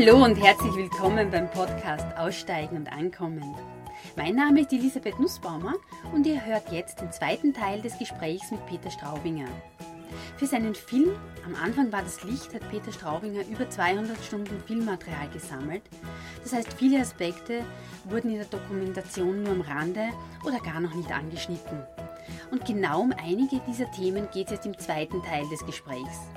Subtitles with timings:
[0.00, 3.54] Hallo und herzlich willkommen beim Podcast Aussteigen und Ankommen.
[4.16, 5.74] Mein Name ist Elisabeth Nussbaumer
[6.14, 9.46] und ihr hört jetzt den zweiten Teil des Gesprächs mit Peter Straubinger.
[10.38, 11.10] Für seinen Film
[11.44, 15.82] Am Anfang war das Licht hat Peter Straubinger über 200 Stunden Filmmaterial gesammelt.
[16.42, 17.62] Das heißt, viele Aspekte
[18.04, 20.08] wurden in der Dokumentation nur am Rande
[20.46, 21.78] oder gar noch nicht angeschnitten.
[22.50, 26.30] Und genau um einige dieser Themen geht es jetzt im zweiten Teil des Gesprächs.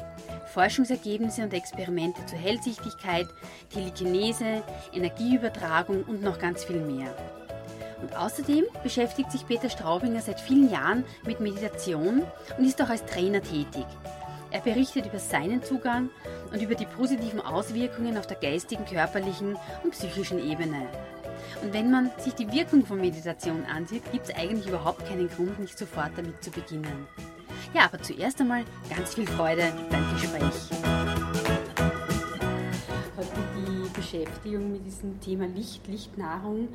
[0.53, 3.27] Forschungsergebnisse und Experimente zur Hellsichtigkeit,
[3.73, 4.61] Telekinese,
[4.93, 7.15] Energieübertragung und noch ganz viel mehr.
[8.01, 12.21] Und außerdem beschäftigt sich Peter Straubinger seit vielen Jahren mit Meditation
[12.57, 13.85] und ist auch als Trainer tätig.
[14.51, 16.11] Er berichtet über seinen Zugang
[16.51, 20.85] und über die positiven Auswirkungen auf der geistigen, körperlichen und psychischen Ebene.
[21.63, 25.59] Und wenn man sich die Wirkung von Meditation ansieht, gibt es eigentlich überhaupt keinen Grund,
[25.59, 27.07] nicht sofort damit zu beginnen.
[27.73, 30.43] Ja, aber zuerst einmal ganz viel Freude beim Gespräch.
[33.17, 36.69] Hat die Beschäftigung mit diesem Thema Licht, Lichtnahrung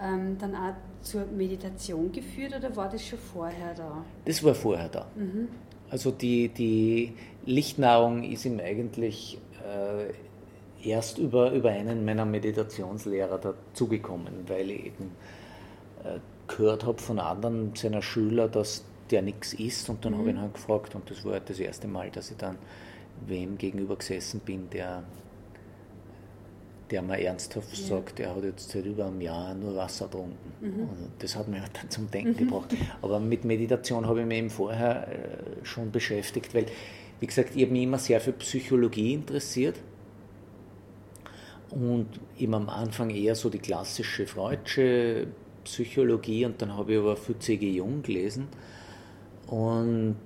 [0.00, 4.04] ähm, dann auch zur Meditation geführt oder war das schon vorher da?
[4.24, 5.06] Das war vorher da.
[5.14, 5.48] Mhm.
[5.90, 10.12] Also die, die Lichtnahrung ist ihm eigentlich äh,
[10.88, 15.12] erst über, über einen meiner Meditationslehrer dazugekommen, weil ich eben
[16.04, 20.18] äh, gehört habe von anderen seiner Schüler, dass der nichts isst und dann mhm.
[20.18, 22.58] habe ich ihn halt gefragt und das war das erste Mal, dass ich dann
[23.26, 25.04] wem gegenüber gesessen bin, der
[26.92, 27.86] der mir ernsthaft ja.
[27.86, 30.36] sagt, er hat jetzt seit über einem Jahr nur Wasser getrunken.
[30.60, 30.88] Mhm.
[30.90, 32.50] Also das hat mich halt dann zum Denken mhm.
[32.50, 32.76] gebracht.
[33.00, 36.66] Aber mit Meditation habe ich mich eben vorher äh, schon beschäftigt, weil,
[37.18, 39.76] wie gesagt, ich habe mich immer sehr für Psychologie interessiert
[41.70, 45.28] und eben am Anfang eher so die klassische Freudsche
[45.64, 47.70] Psychologie und dann habe ich aber für C.G.
[47.70, 48.48] Jung gelesen
[49.52, 50.16] und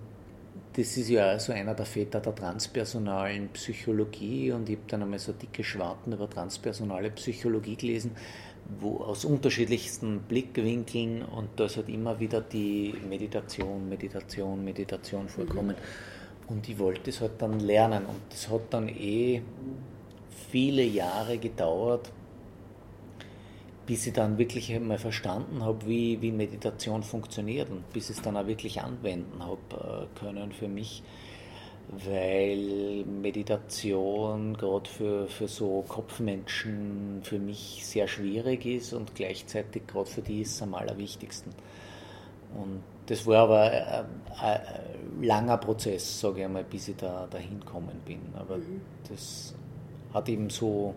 [0.75, 5.19] das ist ja also einer der Väter der transpersonalen Psychologie und ich habe dann einmal
[5.19, 8.13] so dicke Schwarten über transpersonale Psychologie gelesen,
[8.79, 15.75] wo aus unterschiedlichsten Blickwinkeln und da ist halt immer wieder die Meditation, Meditation, Meditation vorkommen.
[15.75, 16.55] Mhm.
[16.55, 19.43] Und ich wollte es halt dann lernen und das hat dann eh
[20.53, 22.13] viele Jahre gedauert,
[23.87, 28.23] bis ich dann wirklich einmal verstanden habe, wie, wie Meditation funktioniert und bis ich es
[28.23, 31.03] dann auch wirklich anwenden habe äh, können für mich,
[31.89, 40.11] weil Meditation gerade für, für so Kopfmenschen für mich sehr schwierig ist und gleichzeitig gerade
[40.11, 41.53] für die ist es am allerwichtigsten.
[42.55, 44.07] Und das war aber ein,
[44.41, 48.21] ein langer Prozess, sage ich einmal, bis ich da dahin gekommen bin.
[48.35, 48.81] Aber mhm.
[49.09, 49.55] das
[50.13, 50.95] hat eben so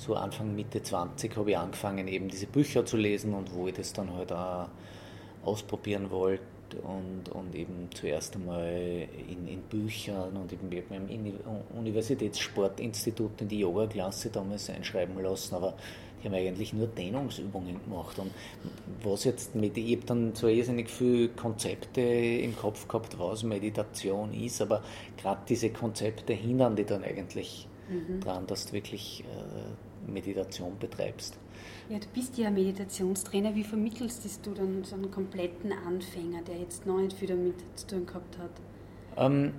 [0.00, 3.74] so Anfang, Mitte 20 habe ich angefangen, eben diese Bücher zu lesen und wo ich
[3.74, 4.68] das dann halt auch
[5.44, 6.42] ausprobieren wollte
[6.82, 11.34] und, und eben zuerst einmal in, in Büchern und eben im
[11.76, 15.74] Universitätssportinstitut in die Yoga-Klasse damals einschreiben lassen, aber
[16.22, 18.18] die haben eigentlich nur Dehnungsübungen gemacht.
[18.18, 18.30] Und
[19.02, 24.32] was jetzt mit, ich habe dann so irrsinnig viele Konzepte im Kopf gehabt, was Meditation
[24.32, 24.82] ist, aber
[25.18, 28.20] gerade diese Konzepte hindern die dann eigentlich mhm.
[28.20, 31.38] daran, dass du wirklich äh, Meditation betreibst.
[31.88, 33.54] Ja, du bist ja Meditationstrainer.
[33.54, 37.86] Wie vermittelst du dann so einen kompletten Anfänger, der jetzt noch nicht viel damit zu
[37.86, 38.50] tun gehabt hat?
[39.16, 39.52] Ähm,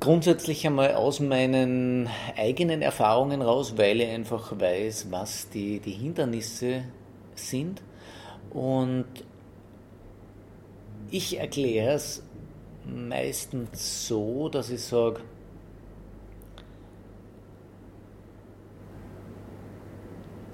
[0.00, 6.84] grundsätzlich einmal aus meinen eigenen Erfahrungen raus, weil ich einfach weiß, was die, die Hindernisse
[7.34, 7.82] sind.
[8.50, 9.06] Und
[11.10, 12.22] ich erkläre es
[12.84, 15.20] meistens so, dass ich sage,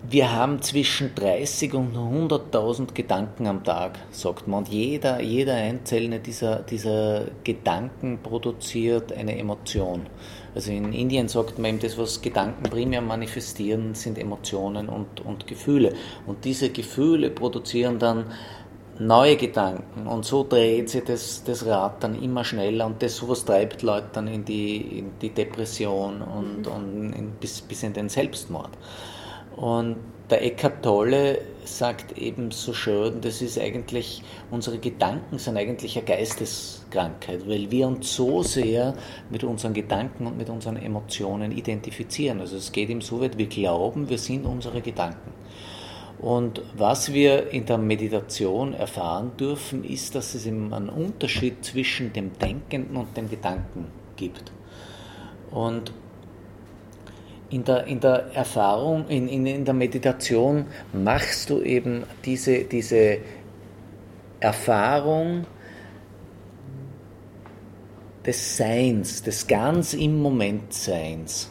[0.09, 4.61] wir haben zwischen 30 und 100.000 Gedanken am Tag, sagt man.
[4.61, 10.07] Und jeder, jeder einzelne dieser, dieser Gedanken produziert eine Emotion.
[10.55, 15.47] Also in Indien sagt man eben, das, was Gedanken primär manifestieren, sind Emotionen und, und
[15.47, 15.93] Gefühle.
[16.27, 18.27] Und diese Gefühle produzieren dann
[18.99, 20.07] neue Gedanken.
[20.07, 24.09] Und so dreht sich das, das Rad dann immer schneller und das sowas treibt Leute
[24.13, 28.71] dann in die, in die Depression und, und in, bis, bis in den Selbstmord.
[29.57, 29.97] Und
[30.31, 36.07] der Eckhart Tolle sagt eben so schön, das ist eigentlich, unsere Gedanken sind eigentlich eine
[36.07, 38.95] Geisteskrankheit, weil wir uns so sehr
[39.29, 42.41] mit unseren Gedanken und mit unseren Emotionen identifizieren.
[42.41, 45.33] Also es geht ihm so weit, wir glauben, wir sind unsere Gedanken.
[46.21, 52.13] Und was wir in der Meditation erfahren dürfen, ist, dass es eben einen Unterschied zwischen
[52.13, 53.87] dem Denkenden und dem Gedanken
[54.17, 54.53] gibt.
[55.51, 55.93] Und
[57.51, 63.19] in der, in der Erfahrung, in, in, in der Meditation machst du eben diese, diese
[64.39, 65.45] Erfahrung
[68.25, 71.51] des Seins, des ganz im Moment Seins.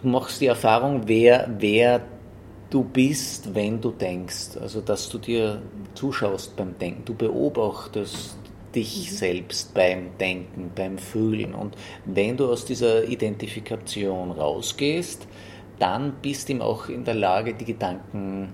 [0.00, 2.02] du machst die Erfahrung, wer, wer
[2.70, 4.56] du bist, wenn du denkst.
[4.60, 5.60] Also, dass du dir
[5.94, 8.36] zuschaust beim Denken, du beobachtest
[8.74, 9.14] dich mhm.
[9.14, 11.54] selbst beim Denken, beim Fühlen.
[11.54, 15.26] Und wenn du aus dieser Identifikation rausgehst,
[15.78, 18.52] dann bist du ihm auch in der Lage, die Gedanken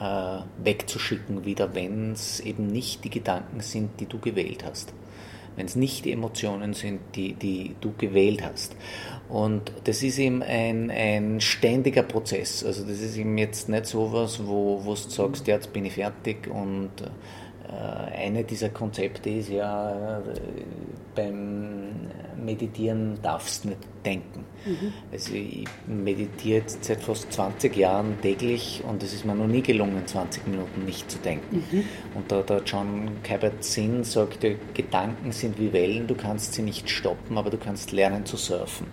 [0.00, 4.92] äh, wegzuschicken wieder, wenn es eben nicht die Gedanken sind, die du gewählt hast.
[5.54, 8.74] Wenn es nicht die Emotionen sind, die, die du gewählt hast.
[9.28, 12.64] Und das ist eben ein, ein ständiger Prozess.
[12.64, 15.92] Also das ist eben jetzt nicht so was, wo, wo du sagst, jetzt bin ich
[15.92, 17.10] fertig und äh,
[17.76, 20.22] eine dieser Konzepte ist ja, äh,
[21.14, 22.08] beim
[22.42, 24.44] Meditieren darfst du nicht denken.
[24.64, 24.92] Mhm.
[25.12, 29.62] Also ich meditiere jetzt seit fast 20 Jahren täglich und es ist mir noch nie
[29.62, 31.64] gelungen, 20 Minuten nicht zu denken.
[31.70, 31.84] Mhm.
[32.14, 37.38] Und da hat John Kabat-Zinn sagt, Gedanken sind wie Wellen, du kannst sie nicht stoppen,
[37.38, 38.86] aber du kannst lernen zu surfen.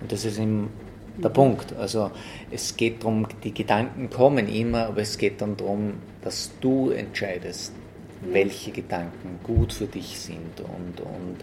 [0.00, 0.70] Und das ist im
[1.16, 1.34] der mhm.
[1.34, 1.72] Punkt.
[1.76, 2.10] Also
[2.50, 7.72] es geht darum, die Gedanken kommen immer, aber es geht dann darum, dass du entscheidest,
[8.32, 11.36] welche Gedanken gut für dich sind und, und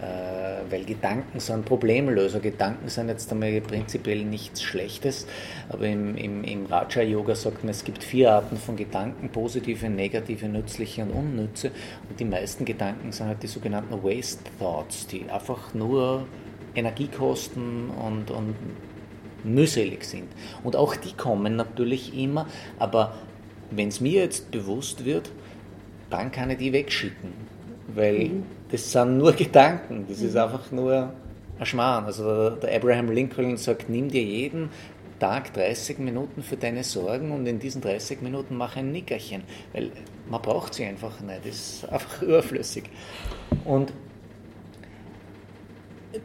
[0.00, 2.40] äh, weil Gedanken sind Problemlöser.
[2.40, 5.26] Gedanken sind jetzt einmal prinzipiell nichts Schlechtes,
[5.68, 10.48] aber im, im, im Raja-Yoga sagt man, es gibt vier Arten von Gedanken, positive, negative,
[10.48, 11.70] nützliche und unnütze
[12.08, 16.26] und die meisten Gedanken sind halt die sogenannten Waste Thoughts, die einfach nur
[16.74, 18.54] Energie kosten und, und
[19.44, 20.28] mühselig sind.
[20.62, 22.46] Und auch die kommen natürlich immer,
[22.78, 23.14] aber
[23.70, 25.30] wenn es mir jetzt bewusst wird,
[26.10, 27.32] dann kann ich die wegschicken.
[27.94, 28.42] Weil mhm.
[28.70, 30.26] das sind nur Gedanken, das mhm.
[30.26, 31.12] ist einfach nur
[31.58, 32.04] ein Schmarrn.
[32.04, 34.70] Also der Abraham Lincoln sagt, nimm dir jeden
[35.18, 39.42] Tag 30 Minuten für deine Sorgen und in diesen 30 Minuten mach ein Nickerchen.
[39.72, 39.90] Weil
[40.28, 42.84] man braucht sie einfach nicht, das ist einfach überflüssig.
[43.64, 43.92] Und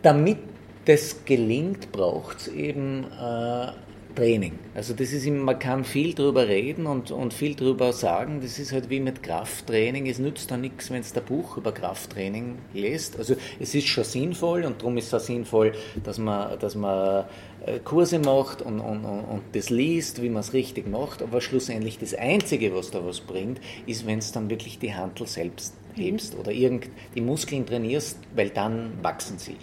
[0.01, 0.37] damit
[0.85, 3.71] das gelingt, braucht es eben äh,
[4.15, 4.57] Training.
[4.73, 8.39] Also das ist, man kann viel drüber reden und, und viel drüber sagen.
[8.41, 10.07] Das ist halt wie mit Krafttraining.
[10.07, 13.17] Es nützt da nichts, wenn es der Buch über Krafttraining liest.
[13.17, 15.73] Also es ist schon sinnvoll und darum ist es auch sinnvoll,
[16.03, 17.25] dass man, dass man
[17.65, 21.21] äh, Kurse macht und, und, und das liest, wie man es richtig macht.
[21.21, 25.27] Aber schlussendlich das Einzige, was da was bringt, ist, wenn es dann wirklich die Handel
[25.27, 26.39] selbst hebst mhm.
[26.39, 29.57] oder irgend die Muskeln trainierst, weil dann wachsen sie.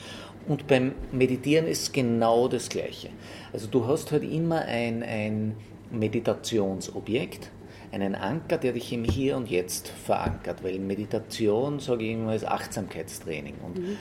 [0.48, 3.10] Und beim Meditieren ist genau das Gleiche.
[3.52, 5.56] Also du hast halt immer ein, ein
[5.90, 7.50] Meditationsobjekt,
[7.92, 12.46] einen Anker, der dich im Hier und Jetzt verankert, weil Meditation, sage ich immer, ist
[12.46, 13.54] Achtsamkeitstraining.
[13.64, 13.96] Und mhm.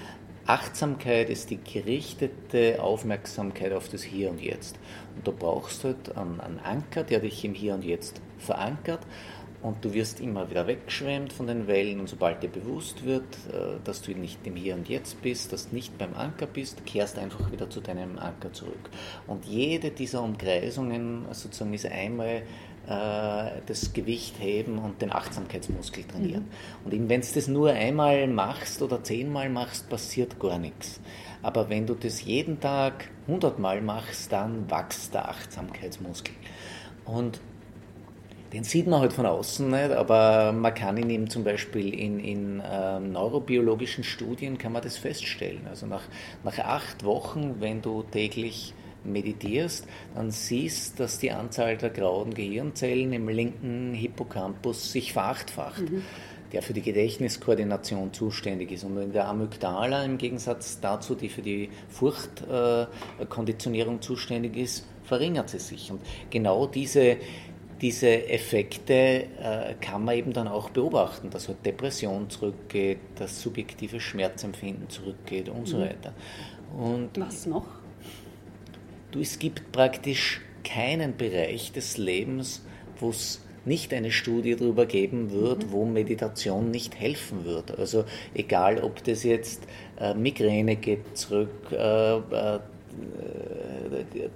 [0.45, 4.77] Achtsamkeit ist die gerichtete Aufmerksamkeit auf das Hier und Jetzt.
[5.15, 9.01] Und du brauchst halt einen, einen Anker, der dich im Hier und Jetzt verankert
[9.61, 13.79] und du wirst immer wieder weggeschwemmt von den Wellen und sobald dir bewusst wird, äh,
[13.83, 17.17] dass du nicht im Hier und Jetzt bist, dass du nicht beim Anker bist, kehrst
[17.19, 18.89] einfach wieder zu deinem Anker zurück.
[19.27, 22.43] Und jede dieser Umkreisungen sozusagen ist einmal
[22.87, 26.45] äh, das Gewicht heben und den Achtsamkeitsmuskel trainieren.
[26.83, 26.85] Mhm.
[26.85, 30.99] Und wenn du das nur einmal machst oder zehnmal machst, passiert gar nichts.
[31.43, 36.33] Aber wenn du das jeden Tag hundertmal machst, dann wächst der Achtsamkeitsmuskel.
[37.05, 37.39] Und
[38.53, 42.19] den sieht man halt von außen nicht, aber man kann ihn eben zum Beispiel in,
[42.19, 45.67] in ähm, neurobiologischen Studien kann man das feststellen.
[45.69, 46.03] Also nach,
[46.43, 53.13] nach acht Wochen, wenn du täglich meditierst, dann siehst, dass die Anzahl der grauen Gehirnzellen
[53.13, 55.89] im linken Hippocampus sich verachtfacht.
[55.89, 56.03] Mhm
[56.51, 58.83] der für die Gedächtniskoordination zuständig ist.
[58.83, 65.49] Und in der Amygdala im Gegensatz dazu, die für die Furchtkonditionierung äh, zuständig ist, verringert
[65.49, 65.91] sie sich.
[65.91, 67.15] Und genau diese,
[67.81, 73.99] diese Effekte äh, kann man eben dann auch beobachten, dass halt Depression zurückgeht, dass subjektive
[73.99, 75.65] Schmerzempfinden zurückgeht und mhm.
[75.65, 76.13] so weiter.
[76.77, 77.65] Und Was noch?
[79.09, 82.63] Du, es gibt praktisch keinen Bereich des Lebens,
[82.99, 85.71] wo es nicht eine Studie darüber geben wird, mhm.
[85.71, 87.77] wo Meditation nicht helfen wird.
[87.77, 89.63] Also egal, ob das jetzt
[89.99, 92.59] äh, Migräne geht zurück, äh, äh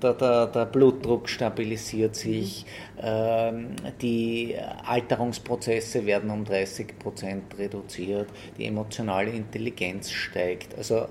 [0.02, 2.66] der, der, der, Blutdruck stabilisiert sich,
[3.02, 10.78] ähm, die Alterungsprozesse werden um 30 Prozent reduziert, die emotionale Intelligenz steigt.
[10.78, 11.08] Also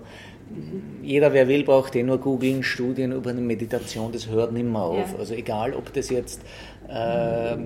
[1.02, 4.82] jeder, wer will, braucht eh nur googeln, Studien über eine Meditation, das hört nicht mehr
[4.82, 5.12] auf.
[5.12, 5.18] Ja.
[5.18, 6.42] Also egal, ob das jetzt
[6.88, 7.56] äh,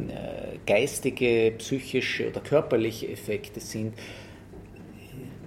[0.66, 3.94] geistige, psychische oder körperliche Effekte sind,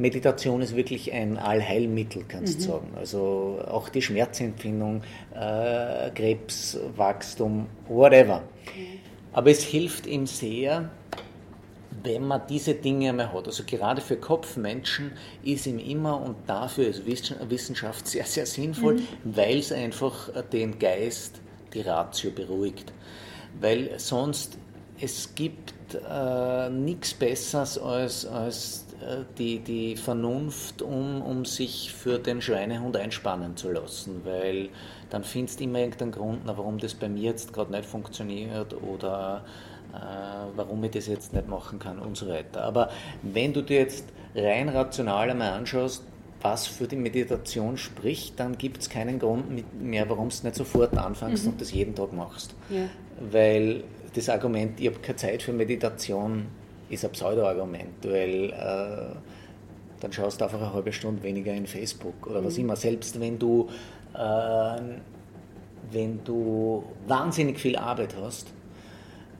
[0.01, 2.71] Meditation ist wirklich ein Allheilmittel, kannst du mhm.
[2.71, 2.87] sagen.
[2.97, 5.03] Also auch die Schmerzempfindung,
[5.33, 8.39] äh, Krebswachstum, whatever.
[8.39, 8.99] Mhm.
[9.33, 10.89] Aber es hilft ihm sehr,
[12.03, 13.47] wenn man diese Dinge einmal hat.
[13.47, 15.11] Also gerade für Kopfmenschen
[15.43, 19.07] ist ihm immer und dafür ist Wissenschaft sehr, sehr sinnvoll, mhm.
[19.23, 21.39] weil es einfach den Geist,
[21.73, 22.91] die Ratio beruhigt.
[23.59, 24.57] Weil sonst,
[24.99, 28.85] es gibt äh, nichts Besseres als, als
[29.37, 34.69] die, die Vernunft, um, um sich für den Schweinehund einspannen zu lassen, weil
[35.09, 39.43] dann findest du immer irgendeinen Grund, warum das bei mir jetzt gerade nicht funktioniert oder
[39.93, 39.97] äh,
[40.55, 42.63] warum ich das jetzt nicht machen kann und so weiter.
[42.63, 42.89] Aber
[43.21, 44.05] wenn du dir jetzt
[44.35, 46.03] rein rational einmal anschaust,
[46.41, 50.97] was für die Meditation spricht, dann gibt es keinen Grund mehr, warum du nicht sofort
[50.97, 51.51] anfängst mhm.
[51.51, 52.55] und das jeden Tag machst.
[52.69, 52.85] Ja.
[53.19, 56.47] Weil das Argument, ich habe keine Zeit für Meditation,
[56.91, 59.15] ist ein Pseudo-Argument, weil äh,
[59.99, 62.45] dann schaust du einfach eine halbe Stunde weniger in Facebook oder mhm.
[62.45, 62.75] was immer.
[62.75, 63.69] Selbst wenn du,
[64.13, 64.81] äh,
[65.91, 68.47] wenn du wahnsinnig viel Arbeit hast,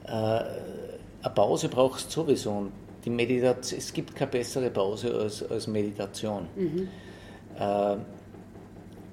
[0.06, 2.50] äh, eine Pause brauchst du sowieso.
[2.50, 2.72] Und
[3.04, 6.46] die Meditation, es gibt keine bessere Pause als, als Meditation.
[6.56, 6.88] Mhm.
[7.58, 7.96] Äh,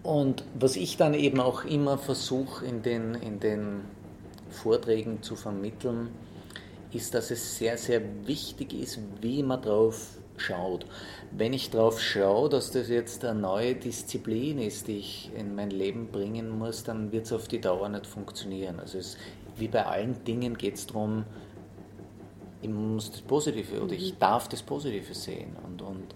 [0.03, 3.81] und was ich dann eben auch immer versuche in den, in den
[4.50, 6.10] Vorträgen zu vermitteln,
[6.91, 10.86] ist, dass es sehr, sehr wichtig ist, wie man drauf schaut.
[11.31, 15.69] Wenn ich darauf schaue, dass das jetzt eine neue Disziplin ist, die ich in mein
[15.69, 18.79] Leben bringen muss, dann wird es auf die Dauer nicht funktionieren.
[18.79, 19.17] Also es,
[19.58, 21.25] wie bei allen Dingen geht es darum,
[22.62, 24.19] ich muss das Positive oder ich mhm.
[24.19, 25.55] darf das Positive sehen.
[25.65, 26.13] Und, und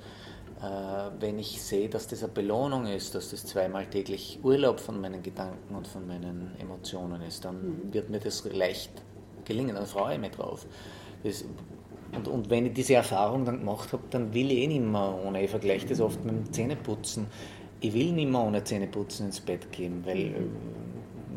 [0.62, 5.00] äh, wenn ich sehe, dass das eine Belohnung ist, dass das zweimal täglich Urlaub von
[5.00, 7.94] meinen Gedanken und von meinen Emotionen ist, dann mhm.
[7.94, 8.92] wird mir das leicht
[9.46, 10.66] gelingen, dann freue ich mich drauf.
[11.24, 11.46] Das,
[12.16, 15.20] und, und, wenn ich diese Erfahrung dann gemacht habe, dann will ich eh nicht mehr
[15.26, 15.44] ohne.
[15.44, 17.26] Ich vergleiche das oft mit dem Zähneputzen.
[17.80, 20.32] Ich will nicht mehr ohne Zähneputzen ins Bett gehen, weil äh,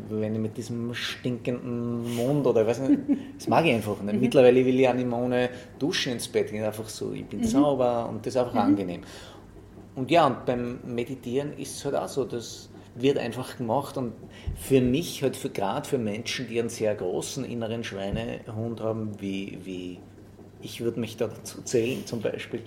[0.09, 3.01] wenn ich mit diesem stinkenden Mund oder ich weiß nicht,
[3.37, 4.15] das mag ich einfach nicht.
[4.15, 4.21] Mhm.
[4.21, 5.49] Mittlerweile will ich auch nicht mehr ohne
[5.79, 7.45] Duschen ins Bett gehen, einfach so, ich bin mhm.
[7.45, 8.59] sauber und das ist einfach mhm.
[8.59, 9.01] angenehm.
[9.95, 12.69] Und ja, und beim Meditieren ist es halt auch so, dass
[13.01, 14.13] wird einfach gemacht und
[14.55, 19.59] für mich, halt für, gerade für Menschen, die einen sehr großen inneren Schweinehund haben, wie,
[19.63, 19.99] wie
[20.61, 22.61] ich würde mich dazu zählen zum Beispiel,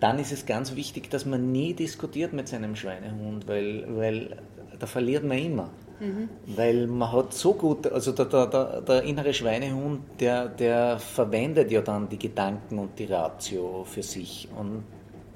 [0.00, 4.36] dann ist es ganz wichtig, dass man nie diskutiert mit seinem Schweinehund, weil, weil
[4.78, 5.70] da verliert man immer.
[6.00, 6.28] Mhm.
[6.46, 11.80] Weil man hat so gut, also der, der, der, innere Schweinehund, der, der verwendet ja
[11.80, 14.46] dann die Gedanken und die Ratio für sich.
[14.58, 14.84] Und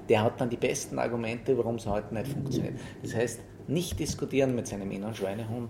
[0.07, 2.75] der hat dann die besten Argumente, warum es heute nicht funktioniert.
[3.01, 5.69] Das heißt, nicht diskutieren mit seinem inneren Schweinehund,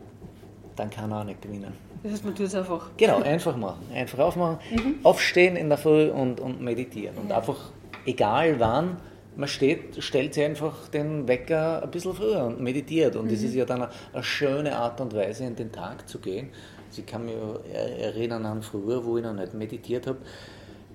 [0.76, 1.74] dann kann er auch nicht gewinnen.
[2.04, 2.90] Das heißt, man tut es einfach.
[2.98, 3.86] Genau, einfach machen.
[3.94, 4.96] Einfach aufmachen, mhm.
[5.04, 7.18] aufstehen in der Früh und, und meditieren.
[7.18, 7.38] Und ja.
[7.38, 7.72] einfach,
[8.06, 8.98] egal wann,
[9.36, 13.16] man steht, stellt sich einfach den Wecker ein bisschen früher und meditiert.
[13.16, 13.30] Und mhm.
[13.30, 16.50] das ist ja dann eine, eine, schöne Art und Weise, in den Tag zu gehen.
[16.90, 17.36] Also ich kann mich
[17.74, 20.18] erinnern an früher, wo ich noch nicht meditiert habe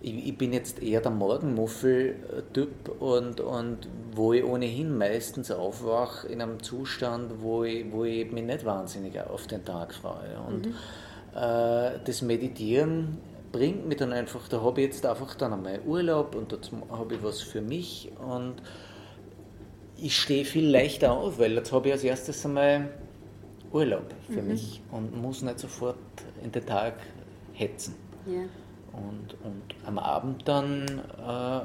[0.07, 6.41] ich, ich bin jetzt eher der Morgenmuffel-Typ und, und wo ich ohnehin meistens aufwache in
[6.41, 10.39] einem Zustand, wo ich, wo ich mich nicht wahnsinnig auf den Tag freue.
[10.47, 10.75] Und mhm.
[11.35, 13.19] äh, das Meditieren
[13.51, 16.59] bringt mich dann einfach, da habe ich jetzt einfach dann einmal Urlaub und da
[16.91, 18.55] habe ich was für mich und
[19.97, 22.91] ich stehe viel leichter auf, weil jetzt habe ich als erstes einmal
[23.73, 24.49] Urlaub für mhm.
[24.49, 25.97] mich und muss nicht sofort
[26.45, 26.95] in den Tag
[27.55, 27.97] hetzen.
[28.27, 28.43] Ja.
[28.97, 31.61] Und, und am Abend dann äh,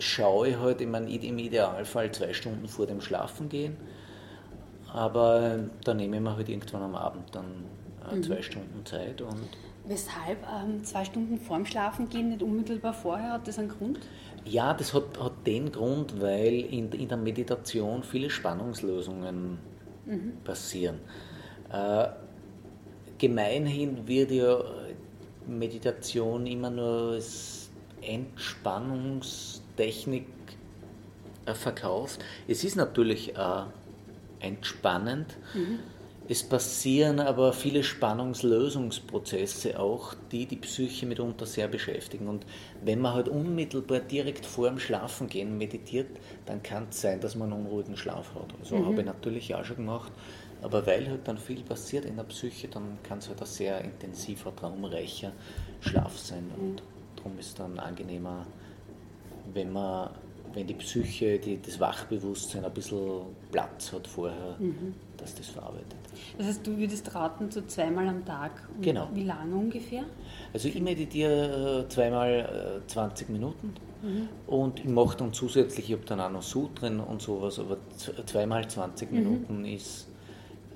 [0.00, 3.76] schaue ich halt, ich meine, im Idealfall zwei Stunden vor dem Schlafengehen,
[4.92, 7.64] aber da nehme ich mir halt irgendwann am Abend dann
[8.10, 8.22] äh, mhm.
[8.22, 9.20] zwei Stunden Zeit.
[9.20, 9.48] Und
[9.88, 13.32] Weshalb ähm, zwei Stunden vorm Schlafengehen, nicht unmittelbar vorher?
[13.32, 14.00] Hat das einen Grund?
[14.44, 19.58] Ja, das hat, hat den Grund, weil in, in der Meditation viele Spannungslösungen
[20.04, 20.32] mhm.
[20.44, 21.00] passieren.
[21.72, 22.08] Äh,
[23.18, 24.58] gemeinhin wird ja
[25.48, 27.70] Meditation immer nur als
[28.02, 30.26] Entspannungstechnik
[31.46, 32.22] äh, verkauft.
[32.46, 33.62] Es ist natürlich äh,
[34.40, 35.36] entspannend.
[35.54, 35.78] Mhm.
[36.30, 42.28] Es passieren aber viele Spannungslösungsprozesse auch, die die Psyche mitunter sehr beschäftigen.
[42.28, 42.44] Und
[42.84, 46.08] wenn man halt unmittelbar direkt vor dem Schlafengehen meditiert,
[46.44, 48.52] dann kann es sein, dass man einen unruhigen Schlaf hat.
[48.60, 48.84] Also mhm.
[48.84, 50.12] habe ich natürlich auch schon gemacht.
[50.62, 53.80] Aber weil halt dann viel passiert in der Psyche, dann kann es halt ein sehr
[53.82, 55.32] intensiver, traumreicher
[55.80, 56.50] Schlaf sein.
[56.56, 56.76] Und mhm.
[57.16, 58.46] darum ist dann angenehmer,
[59.52, 60.10] wenn man,
[60.52, 63.22] wenn die Psyche, die, das Wachbewusstsein ein bisschen
[63.52, 64.94] Platz hat vorher, mhm.
[65.16, 65.96] dass das verarbeitet.
[66.36, 68.68] Das heißt, du würdest raten, so zweimal am Tag.
[68.74, 69.08] Und genau.
[69.14, 70.04] Wie lange ungefähr?
[70.52, 73.74] Also ich meditiere äh, zweimal 20 äh, Minuten.
[74.02, 74.28] Mhm.
[74.46, 77.78] Und ich mache dann zusätzlich, ich habe dann auch noch Sutren und sowas, aber
[78.26, 79.18] zweimal 20 mhm.
[79.18, 80.07] Minuten ist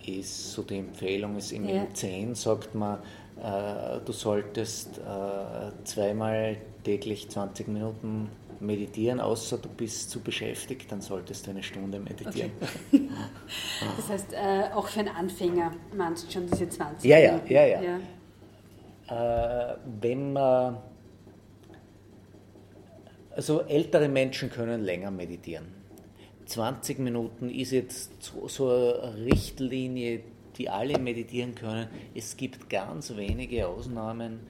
[0.09, 1.87] ist so die Empfehlung, ist im ja.
[1.93, 2.99] 10 sagt man,
[3.43, 8.29] äh, du solltest äh, zweimal täglich 20 Minuten
[8.61, 12.53] meditieren, außer du bist zu beschäftigt, dann solltest du eine Stunde meditieren.
[12.61, 13.09] Okay.
[13.97, 17.53] das heißt, äh, auch für einen Anfänger meinst du schon diese 20 ja, Minuten?
[17.53, 17.99] Ja, ja, ja.
[19.09, 19.73] ja.
[19.73, 20.79] Äh, wenn man,
[23.31, 25.82] also ältere Menschen können länger meditieren.
[26.53, 30.21] 20 Minuten ist jetzt so, so eine Richtlinie,
[30.59, 31.89] die alle meditieren können.
[32.15, 34.41] Es gibt ganz wenige Ausnahmen,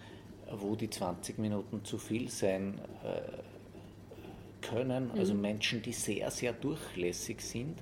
[0.51, 5.13] wo die 20 Minuten zu viel sein äh, können.
[5.13, 5.43] Also mhm.
[5.43, 7.79] Menschen, die sehr, sehr durchlässig sind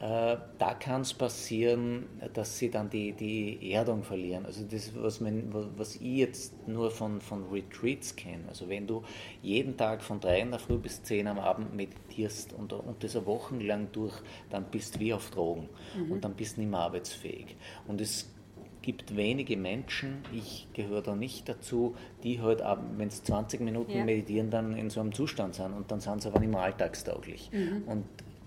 [0.00, 4.46] da kann es passieren, dass sie dann die, die Erdung verlieren.
[4.46, 8.44] Also das, was, man, was ich jetzt nur von, von Retreats kenne.
[8.48, 9.02] Also wenn du
[9.42, 13.14] jeden Tag von drei in der Früh bis zehn am Abend meditierst und, und das
[13.26, 14.14] wochenlang durch,
[14.48, 16.12] dann bist du wie auf Drogen mhm.
[16.12, 17.56] und dann bist du nicht mehr arbeitsfähig.
[17.86, 18.32] Und es
[18.80, 22.62] gibt wenige Menschen, ich gehöre da nicht dazu, die halt,
[22.96, 24.04] wenn sie 20 Minuten ja.
[24.06, 27.50] meditieren, dann in so einem Zustand sind und dann sind sie aber nicht mehr alltagstauglich.
[27.52, 27.82] Mhm.
[27.86, 28.04] Und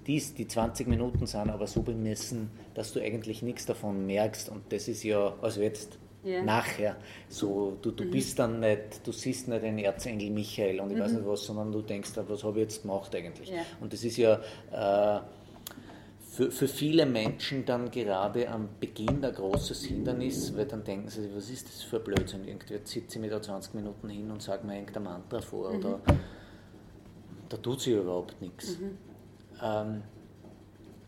[0.08, 4.72] dies, die 20 Minuten sind aber so bemessen, dass du eigentlich nichts davon merkst und
[4.72, 6.44] das ist ja, also jetzt yeah.
[6.44, 6.98] nachher,
[7.30, 8.12] so, du, du mhm.
[8.12, 11.02] bist dann nicht, du siehst nicht den Erzengel Michael und ich mhm.
[11.02, 13.52] weiß nicht was, sondern du denkst, was habe ich jetzt gemacht eigentlich?
[13.52, 13.64] Yeah.
[13.82, 14.40] Und das ist ja
[14.72, 15.22] äh,
[16.34, 21.30] für, für viele Menschen dann gerade am Beginn der großes Hindernis, weil dann denken sie,
[21.36, 22.48] was ist das für ein Blödsinn?
[22.48, 25.78] Irgendwie sitze ich mir da 20 Minuten hin und sage mir irgendein Mantra vor mhm.
[25.78, 26.00] oder
[27.50, 28.80] da tut sich überhaupt nichts.
[28.80, 28.98] Mhm.
[29.64, 30.04] Ähm,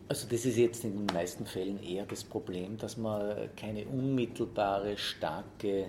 [0.08, 4.98] also das ist jetzt in den meisten Fällen eher das Problem, dass man keine unmittelbare,
[4.98, 5.88] starke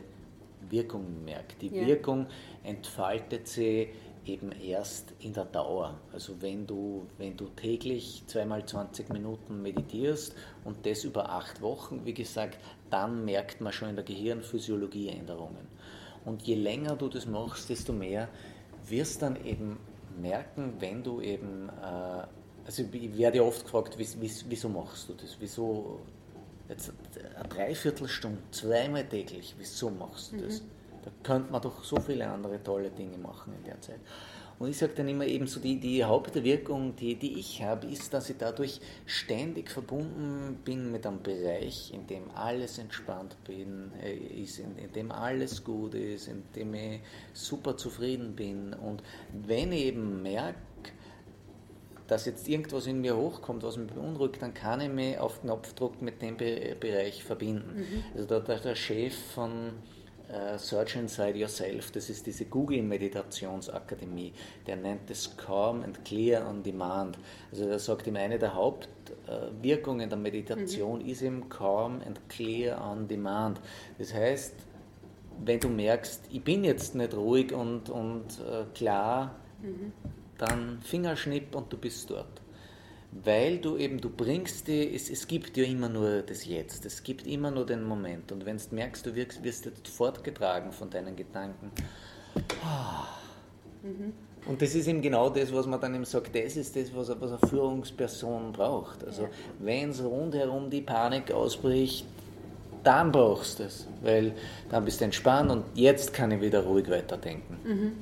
[0.70, 1.60] Wirkung merkt.
[1.60, 1.86] Die ja.
[1.86, 2.26] Wirkung
[2.64, 3.88] entfaltet sich
[4.24, 5.94] eben erst in der Dauer.
[6.12, 12.04] Also wenn du, wenn du täglich zweimal 20 Minuten meditierst und das über acht Wochen,
[12.04, 12.58] wie gesagt,
[12.90, 15.68] dann merkt man schon in der Gehirnphysiologie Änderungen.
[16.24, 18.28] Und je länger du das machst, desto mehr
[18.88, 19.78] wirst dann eben
[20.20, 22.26] merken, wenn du eben äh,
[22.66, 25.36] also ich werde ja oft gefragt, wieso machst du das?
[25.38, 26.00] Wieso
[26.68, 26.92] jetzt
[27.36, 30.60] eine Dreiviertelstunde, zweimal täglich, wieso machst du das?
[30.60, 30.66] Mhm.
[31.04, 34.00] Da könnte man doch so viele andere tolle Dinge machen in der Zeit.
[34.58, 38.12] Und ich sage dann immer eben so, die, die Hauptwirkung, die, die ich habe, ist,
[38.14, 44.14] dass ich dadurch ständig verbunden bin mit einem Bereich, in dem alles entspannt bin, äh,
[44.14, 47.00] ist, in, in dem alles gut ist, in dem ich
[47.34, 48.72] super zufrieden bin.
[48.72, 49.02] Und
[49.46, 50.58] wenn ich eben merke,
[52.06, 56.00] dass jetzt irgendwas in mir hochkommt, was mich beunruhigt, dann kann ich mich auf Knopfdruck
[56.02, 57.76] mit dem Be Bereich verbinden.
[57.76, 58.04] Mhm.
[58.14, 59.72] Also der, der, der, Chef von
[60.28, 64.32] äh, Search Inside Yourself, das ist diese Google Meditationsakademie,
[64.66, 67.18] der nennt es Calm and Clear on Demand.
[67.50, 71.08] Also er sagt ihm, eine der Hauptwirkungen der Meditation mhm.
[71.08, 73.60] ist eben Calm and Clear on Demand.
[73.98, 74.54] Das heißt,
[75.44, 79.92] wenn du merkst, ich bin jetzt nicht ruhig und, und äh, klar, mhm
[80.38, 82.42] dann Fingerschnipp und du bist dort.
[83.24, 87.02] Weil du eben, du bringst die, es, es gibt ja immer nur das Jetzt, es
[87.02, 88.30] gibt immer nur den Moment.
[88.32, 91.70] Und wenn du merkst, du wirst, wirst jetzt fortgetragen von deinen Gedanken.
[93.82, 94.12] Mhm.
[94.46, 97.08] Und das ist eben genau das, was man dann eben sagt, das ist das, was,
[97.20, 99.04] was eine Führungsperson braucht.
[99.04, 99.28] Also ja.
[99.58, 102.06] wenn es rundherum die Panik ausbricht,
[102.84, 104.32] dann brauchst du es, weil
[104.70, 107.58] dann bist du entspannt und jetzt kann ich wieder ruhig weiterdenken.
[107.64, 107.92] Mhm.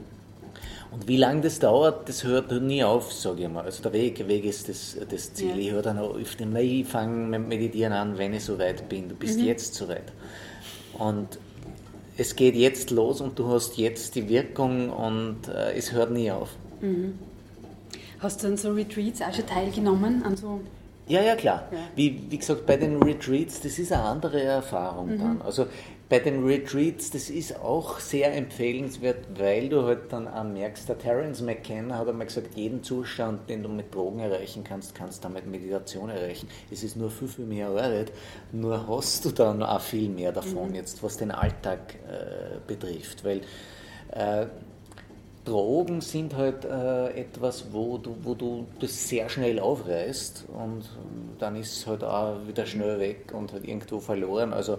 [0.95, 3.65] Und wie lange das dauert, das hört nie auf, sage ich mal.
[3.65, 5.51] Also der Weg, Weg ist das, das Ziel.
[5.51, 5.57] Ja.
[5.57, 9.09] Ich höre dann auf dem ich fange mit Meditieren an, wenn ich so weit bin.
[9.09, 9.47] Du bist mhm.
[9.47, 10.13] jetzt so weit.
[10.97, 11.41] Und
[12.17, 16.31] es geht jetzt los und du hast jetzt die Wirkung und äh, es hört nie
[16.31, 16.51] auf.
[16.81, 17.19] Mhm.
[18.21, 20.23] Hast du an so Retreats auch schon teilgenommen?
[20.23, 20.61] An so
[21.07, 21.69] ja, ja, klar.
[21.71, 21.79] Ja.
[21.97, 25.19] Wie, wie gesagt, bei den Retreats, das ist eine andere Erfahrung mhm.
[25.19, 25.43] dann.
[25.43, 25.67] Also
[26.09, 30.99] bei den Retreats, das ist auch sehr empfehlenswert, weil du halt dann auch merkst, der
[30.99, 35.31] Terence McKenna hat einmal gesagt, jeden Zustand, den du mit Drogen erreichen kannst, kannst du
[35.31, 36.49] mit Meditation erreichen.
[36.71, 38.13] Es ist nur viel, viel mehr Arbeit,
[38.53, 40.75] nur hast du dann auch viel mehr davon mhm.
[40.75, 43.41] jetzt, was den Alltag äh, betrifft, weil
[44.13, 44.47] äh,
[45.45, 50.85] Drogen sind halt äh, etwas, wo du, wo du das sehr schnell aufreißt und
[51.39, 54.53] dann ist es halt auch wieder schnell weg und halt irgendwo verloren.
[54.55, 54.79] Also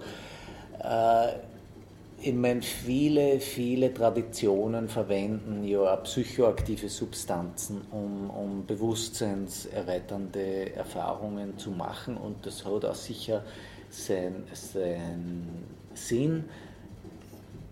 [2.21, 12.17] ich meine, viele, viele Traditionen verwenden ja psychoaktive Substanzen, um, um bewusstseinserweiternde Erfahrungen zu machen
[12.17, 13.43] und das hat auch sicher
[13.89, 15.47] seinen sein
[15.93, 16.45] Sinn.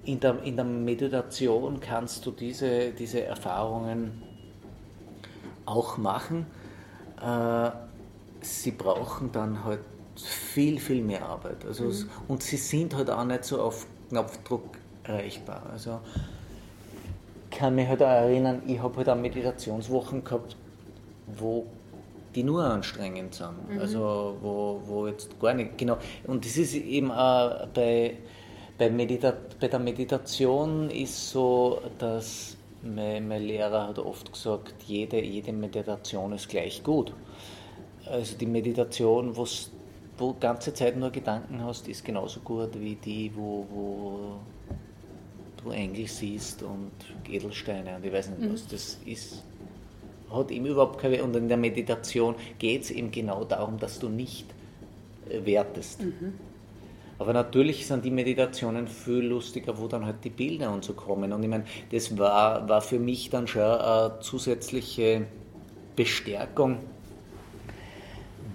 [0.05, 4.21] In der, in der Meditation kannst du diese, diese Erfahrungen
[5.65, 6.45] auch machen.
[7.21, 7.71] Äh,
[8.41, 9.79] sie brauchen dann halt
[10.15, 11.65] viel, viel mehr Arbeit.
[11.65, 12.09] Also mhm.
[12.27, 15.63] und sie sind halt auch nicht so auf Knopfdruck erreichbar.
[15.71, 15.99] Also
[17.51, 20.55] kann mich halt auch erinnern, ich habe halt auch Meditationswochen gehabt,
[21.27, 21.65] wo
[22.35, 23.69] die nur anstrengend sind.
[23.69, 23.79] Mhm.
[23.79, 25.97] Also wo, wo jetzt gar nicht, genau.
[26.25, 28.17] Und das ist eben auch bei,
[28.77, 35.21] bei, Medita bei der Meditation ist so, dass mein, mein Lehrer hat oft gesagt, jede,
[35.21, 37.13] jede Meditation ist gleich gut.
[38.05, 39.37] Also die Meditation,
[40.17, 44.39] wo ganze Zeit nur Gedanken hast, ist genauso gut wie die, wo, wo
[45.63, 46.91] du Engel siehst und
[47.29, 48.53] Edelsteine und ich weiß nicht mhm.
[48.53, 48.67] was.
[48.67, 49.43] Das ist,
[50.31, 51.23] hat ihm überhaupt keine.
[51.23, 54.45] Und in der Meditation geht es eben genau darum, dass du nicht
[55.29, 56.01] äh, wertest.
[56.01, 56.33] Mhm.
[57.19, 61.31] Aber natürlich sind die Meditationen viel lustiger, wo dann halt die Bilder und so kommen.
[61.31, 65.27] Und ich meine, das war, war für mich dann schon eine zusätzliche
[65.95, 66.79] Bestärkung,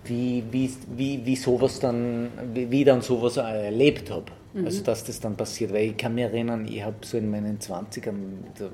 [0.09, 4.27] wie, wie, wie, wie sowas dann, wie, wie dann sowas erlebt habe.
[4.55, 4.65] Mhm.
[4.65, 5.73] Also dass das dann passiert.
[5.73, 8.15] Weil ich kann mich erinnern, ich habe so in meinen 20ern,
[8.59, 8.67] da,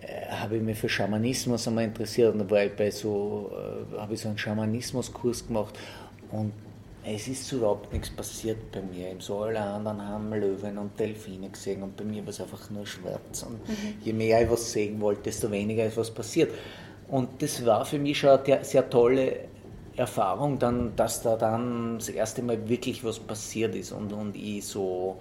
[0.00, 3.98] äh, habe ich mich für Schamanismus einmal interessiert und da war ich bei so, äh,
[3.98, 5.78] habe ich so einen Schamanismuskurs gemacht
[6.30, 6.52] und
[7.04, 9.14] es ist überhaupt nichts passiert bei mir.
[9.20, 12.86] So alle anderen haben Löwen und Delfine gesehen und bei mir war es einfach nur
[12.86, 13.42] schwarz.
[13.42, 13.94] Und mhm.
[14.02, 16.52] je mehr ich was sehen wollte, desto weniger ist was passiert.
[17.08, 19.48] Und das war für mich schon eine sehr tolle
[19.96, 24.64] Erfahrung, dann, dass da dann das erste Mal wirklich was passiert ist und, und ich
[24.64, 25.18] so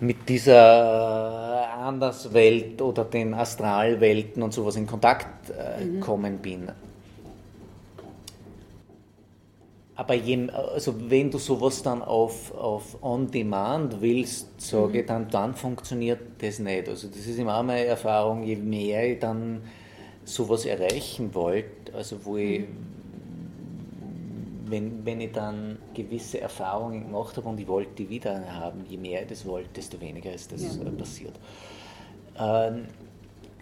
[0.00, 6.38] mit dieser Anderswelt oder den Astralwelten und sowas in Kontakt äh, mhm.
[6.38, 6.70] bin.
[9.96, 15.06] Aber je, also wenn du sowas dann auf, auf On-Demand willst, sage mhm.
[15.06, 16.88] dann, dann funktioniert das nicht.
[16.88, 19.62] Also das ist immer meine Erfahrung, je mehr ich dann
[20.24, 22.93] sowas erreichen wollte, also wo ich, mhm.
[24.66, 28.96] Wenn, wenn ich dann gewisse Erfahrungen gemacht habe und ich wollte die wieder haben, je
[28.96, 30.90] mehr ich das wollte, desto weniger ist das ja.
[30.90, 31.34] passiert.
[32.38, 32.86] Ähm,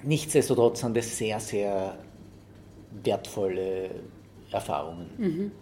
[0.03, 1.97] nichtsdestotrotz sind das sehr, sehr
[3.03, 3.91] wertvolle
[4.51, 5.11] Erfahrungen.
[5.19, 5.53] Mhm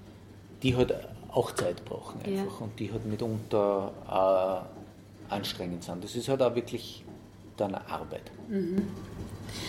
[0.62, 0.94] die halt
[1.32, 2.64] auch Zeit brauchen einfach ja.
[2.64, 6.02] und die halt mitunter äh, anstrengend sind.
[6.02, 7.04] Das ist halt auch wirklich
[7.56, 8.30] dann Arbeit.
[8.48, 8.82] Mhm.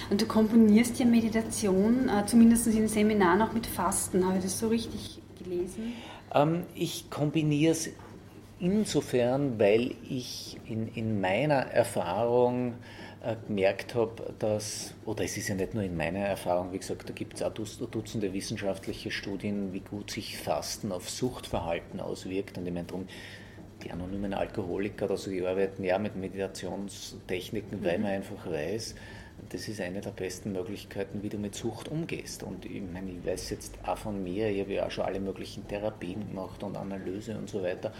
[0.09, 4.25] Und du komponierst ja Meditation, äh, zumindest in Seminaren auch mit Fasten.
[4.25, 5.93] Habe ich das so richtig gelesen?
[6.33, 7.89] Ähm, ich kombiniere es
[8.59, 12.75] insofern, weil ich in, in meiner Erfahrung
[13.23, 17.09] äh, gemerkt habe, dass, oder es ist ja nicht nur in meiner Erfahrung, wie gesagt,
[17.09, 22.57] da gibt es auch Dutzende wissenschaftliche Studien, wie gut sich Fasten auf Suchtverhalten auswirkt.
[22.57, 23.07] Und ich meine, darum,
[23.83, 28.03] die anonymen Alkoholiker oder so, die arbeiten ja mit Meditationstechniken, weil mhm.
[28.03, 28.95] man einfach weiß,
[29.49, 32.43] das ist eine der besten Möglichkeiten, wie du mit Sucht umgehst.
[32.43, 35.19] Und ich meine, ich weiß jetzt auch von mir, ich habe ja auch schon alle
[35.19, 37.93] möglichen Therapien gemacht und Analyse und so weiter.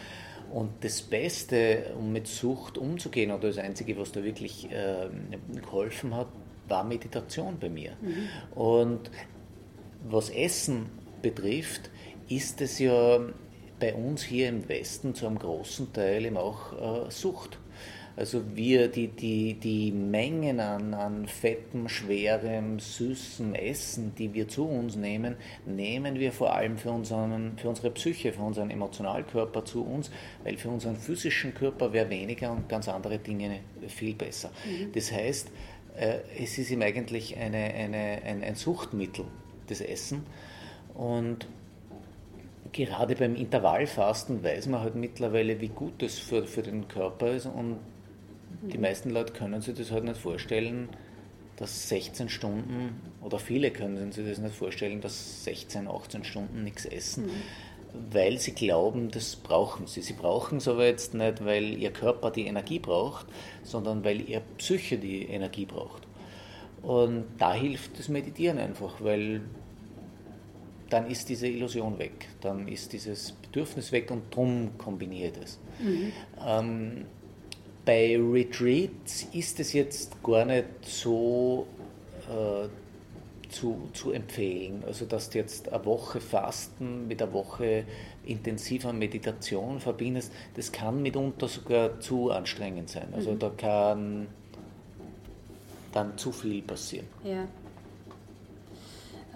[0.52, 5.10] Und das Beste, um mit Sucht umzugehen, oder das Einzige, was da wirklich äh,
[5.62, 6.28] geholfen hat,
[6.68, 7.92] war Meditation bei mir.
[8.02, 8.60] Mhm.
[8.60, 9.12] Und
[10.10, 10.88] was Essen
[11.22, 11.90] betrifft,
[12.28, 13.20] ist es ja
[13.82, 17.58] bei uns hier im Westen zu einem großen Teil eben auch äh, Sucht.
[18.16, 24.68] Also wir, die, die, die Mengen an, an fettem, schwerem, süßem Essen, die wir zu
[24.68, 29.84] uns nehmen, nehmen wir vor allem für, unseren, für unsere Psyche, für unseren Emotionalkörper zu
[29.84, 30.12] uns,
[30.44, 34.52] weil für unseren physischen Körper wäre weniger und ganz andere Dinge viel besser.
[34.66, 34.92] Mhm.
[34.92, 35.50] Das heißt,
[35.98, 39.26] äh, es ist ihm eigentlich eine, eine, ein, ein Suchtmittel,
[39.68, 40.24] das Essen.
[40.94, 41.48] Und
[42.74, 47.46] gerade beim Intervallfasten weiß man halt mittlerweile, wie gut das für, für den Körper ist
[47.46, 47.78] und
[48.62, 50.90] die meisten Leute können sich das halt nicht vorstellen,
[51.56, 56.86] dass 16 Stunden, oder viele können sich das nicht vorstellen, dass 16, 18 Stunden nichts
[56.86, 57.32] essen, mhm.
[58.12, 60.02] weil sie glauben, das brauchen sie.
[60.02, 63.26] Sie brauchen es aber jetzt nicht, weil ihr Körper die Energie braucht,
[63.64, 66.08] sondern weil ihr Psyche die Energie braucht.
[66.82, 69.42] Und da hilft das Meditieren einfach, weil
[70.92, 75.58] dann ist diese Illusion weg, dann ist dieses Bedürfnis weg und drum kombiniert es.
[75.80, 76.12] Mhm.
[76.46, 77.06] Ähm,
[77.86, 81.66] bei Retreats ist es jetzt gar nicht so
[82.30, 82.68] äh,
[83.50, 84.84] zu, zu empfehlen.
[84.86, 87.86] Also, dass du jetzt eine Woche Fasten mit einer Woche
[88.26, 93.08] intensiver Meditation verbindest, das kann mitunter sogar zu anstrengend sein.
[93.14, 93.40] Also, mhm.
[93.40, 94.28] da kann
[95.94, 97.08] dann zu viel passieren.
[97.24, 97.48] Ja.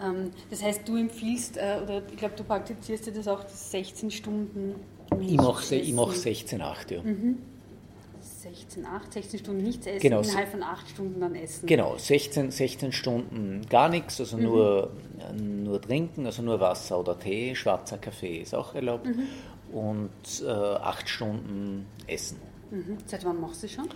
[0.04, 3.72] Ähm, das heißt, du empfiehlst, äh, oder ich glaube, du praktizierst dir das auch, das
[3.72, 4.76] 16 Stunden.
[5.22, 7.02] Ich mache mach 16, 8, ja.
[7.02, 7.38] Mhm.
[8.22, 10.22] 16, 8, 16 Stunden nichts essen, genau.
[10.22, 11.66] innerhalb von 8 Stunden dann essen.
[11.66, 14.44] Genau, 16, 16 Stunden gar nichts, also mhm.
[14.44, 14.92] nur,
[15.36, 19.28] nur trinken, also nur Wasser oder Tee, schwarzer Kaffee ist auch erlaubt mhm.
[19.76, 22.38] und äh, 8 Stunden essen.
[22.70, 22.98] Mhm.
[23.06, 23.90] Seit wann machst du schon?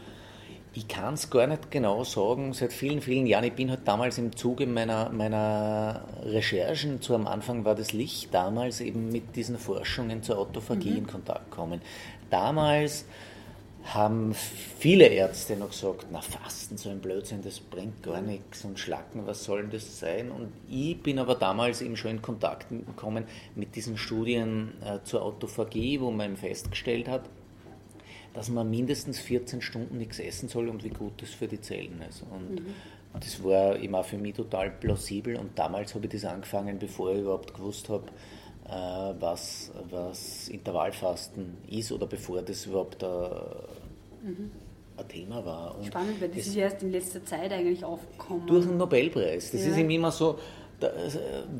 [0.74, 3.46] Ich kann es gar nicht genau sagen, seit vielen, vielen Jahren.
[3.46, 8.34] Ich bin halt damals im Zuge meiner, meiner Recherchen, zu am Anfang war das Licht
[8.34, 10.98] damals eben mit diesen Forschungen zur Autophagie mhm.
[10.98, 11.82] in Kontakt gekommen.
[12.30, 13.06] Damals
[13.86, 18.78] haben viele Ärzte noch gesagt, na Fasten, so ein Blödsinn, das bringt gar nichts und
[18.78, 20.30] Schlacken, was soll denn das sein?
[20.30, 23.24] Und ich bin aber damals eben schon in Kontakt gekommen
[23.56, 27.24] mit diesen Studien äh, zur Autophagie, wo man festgestellt hat,
[28.40, 32.02] dass man mindestens 14 Stunden nichts essen soll und wie gut das für die Zellen
[32.10, 32.24] ist.
[32.32, 32.74] Und mhm.
[33.20, 37.20] das war immer für mich total plausibel und damals habe ich das angefangen, bevor ich
[37.20, 38.06] überhaupt gewusst habe,
[38.66, 38.72] äh,
[39.20, 43.30] was, was Intervallfasten ist oder bevor das überhaupt ein,
[44.24, 44.52] mhm.
[44.96, 45.78] ein Thema war.
[45.78, 48.48] Und Spannend, weil das, das ist erst in letzter Zeit eigentlich aufgekommen.
[48.48, 49.52] Durch den Nobelpreis.
[49.52, 49.72] Das ja.
[49.72, 50.40] ist immer so,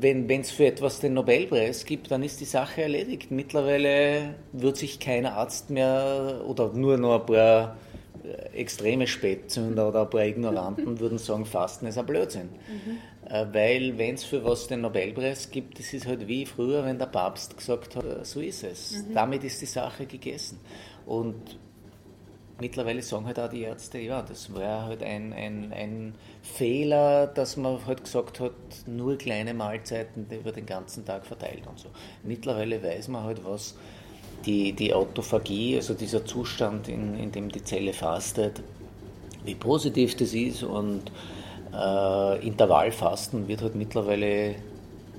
[0.00, 3.30] wenn es für etwas den Nobelpreis gibt, dann ist die Sache erledigt.
[3.30, 7.76] Mittlerweile wird sich kein Arzt mehr oder nur noch ein paar
[8.24, 12.48] äh, extreme Spätzünder oder ein paar Ignoranten würden sagen, Fasten ist ein Blödsinn.
[12.48, 13.30] Mhm.
[13.30, 16.98] Äh, weil wenn es für was den Nobelpreis gibt, das ist halt wie früher, wenn
[16.98, 18.92] der Papst gesagt hat, äh, so ist es.
[18.92, 19.14] Mhm.
[19.14, 20.58] Damit ist die Sache gegessen.
[21.06, 21.58] Und
[22.60, 27.56] mittlerweile sagen halt auch die Ärzte, ja, das war halt ein, ein, ein Fehler, dass
[27.56, 28.52] man halt gesagt hat,
[28.86, 31.88] nur kleine Mahlzeiten über den ganzen Tag verteilt und so.
[32.22, 33.76] Mittlerweile weiß man halt, was
[34.46, 38.62] die, die Autophagie, also dieser Zustand, in, in dem die Zelle fastet,
[39.44, 41.10] wie positiv das ist und
[41.74, 44.54] äh, Intervallfasten wird halt mittlerweile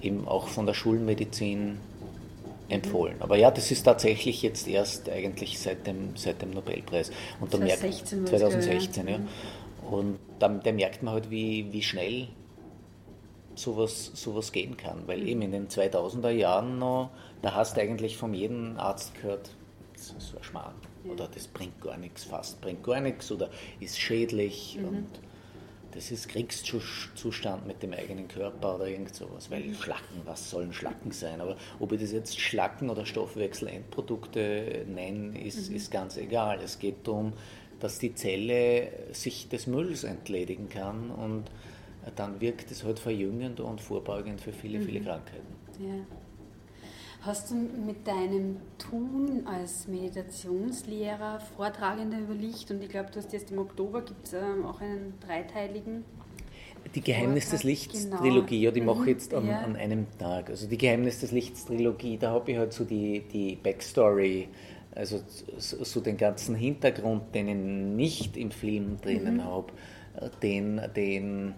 [0.02, 1.78] eben auch von der Schulmedizin
[2.72, 3.16] empfohlen.
[3.20, 7.12] Aber ja, das ist tatsächlich jetzt erst eigentlich seit dem, seit dem Nobelpreis.
[7.40, 9.20] Und da merkt, 2016, ja.
[9.90, 12.28] Und da, da, merkt man halt, wie, wie schnell
[13.56, 15.08] sowas, sowas gehen kann.
[15.08, 19.50] Weil eben in den 2000er Jahren noch, da hast du eigentlich von jedem Arzt gehört,
[19.94, 20.76] das ist so ein Schmarrn.
[21.04, 21.12] Ja.
[21.12, 24.78] Oder das bringt gar nichts, fast bringt gar nichts oder ist schädlich.
[24.80, 24.88] Mhm.
[24.88, 25.08] Und
[25.92, 29.74] das ist Kriegszustand mit dem eigenen Körper oder irgend sowas, weil.
[29.74, 31.42] Schlacken, was sollen Schlacken sein?
[31.42, 35.76] Aber ob ich das jetzt Schlacken oder Stoffwechselendprodukte nenne, ist, mhm.
[35.76, 36.60] ist ganz egal.
[36.64, 37.34] Es geht darum,
[37.80, 41.46] dass die Zelle sich des Mülls entledigen kann und
[42.16, 44.86] dann wirkt es halt verjüngend und vorbeugend für viele, mhm.
[44.86, 45.56] viele Krankheiten.
[45.80, 46.06] Ja.
[47.22, 53.32] Hast du mit deinem Tun als Meditationslehrer, Vortragender über Licht und ich glaube, du hast
[53.32, 56.04] jetzt im Oktober gibt es ähm, auch einen dreiteiligen
[56.96, 58.18] die Geheimnis des Lichts genau.
[58.18, 58.88] Trilogie, ja, die mhm.
[58.88, 59.60] mache ich jetzt an, ja.
[59.60, 60.50] an, einem Tag.
[60.50, 64.48] Also die Geheimnis des Lichts Trilogie, da habe ich halt so die, die Backstory,
[64.94, 65.22] also
[65.58, 69.44] so, so, den ganzen Hintergrund, den ich nicht im Film drinnen mhm.
[69.44, 69.68] habe,
[70.42, 71.54] den, den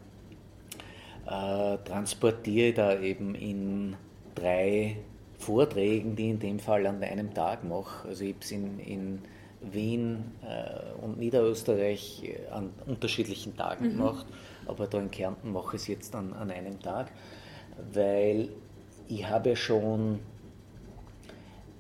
[1.26, 3.95] äh, transportiere ich da eben in
[4.36, 4.97] drei
[5.43, 8.08] Vorträgen, die ich in dem Fall an einem Tag mache.
[8.08, 9.19] Also ich habe es in, in
[9.62, 13.97] Wien äh, und Niederösterreich äh, an unterschiedlichen Tagen mhm.
[13.97, 14.25] gemacht,
[14.65, 17.12] aber da in Kärnten mache ich es jetzt an, an einem Tag,
[17.93, 18.49] weil
[19.08, 20.19] ich habe schon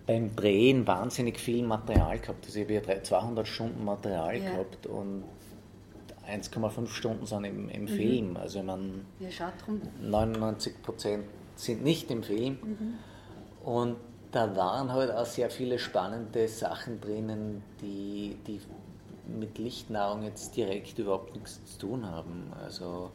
[0.05, 2.45] beim Drehen wahnsinnig viel Material gehabt.
[2.45, 4.51] Also ich habe ja 200 Stunden Material ja.
[4.51, 5.23] gehabt und
[6.29, 7.87] 1,5 Stunden sind im, im mhm.
[7.87, 8.37] Film.
[8.37, 9.29] Also man ja,
[10.01, 12.57] 99 Prozent sind nicht im Film.
[12.61, 12.93] Mhm.
[13.63, 13.95] Und
[14.31, 18.59] da waren halt auch sehr viele spannende Sachen drinnen, die, die
[19.27, 22.51] mit Lichtnahrung jetzt direkt überhaupt nichts zu tun haben.
[22.61, 23.11] Also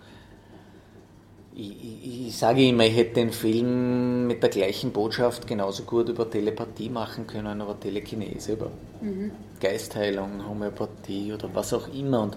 [1.54, 6.08] ich, ich, ich, sage immer, ich hätte den Film mit der gleichen Botschaft genauso gut
[6.08, 9.32] über Telepathie machen können, über Telekinese, über mhm.
[9.60, 12.22] Geistheilung, Homöopathie oder was auch immer.
[12.22, 12.36] Und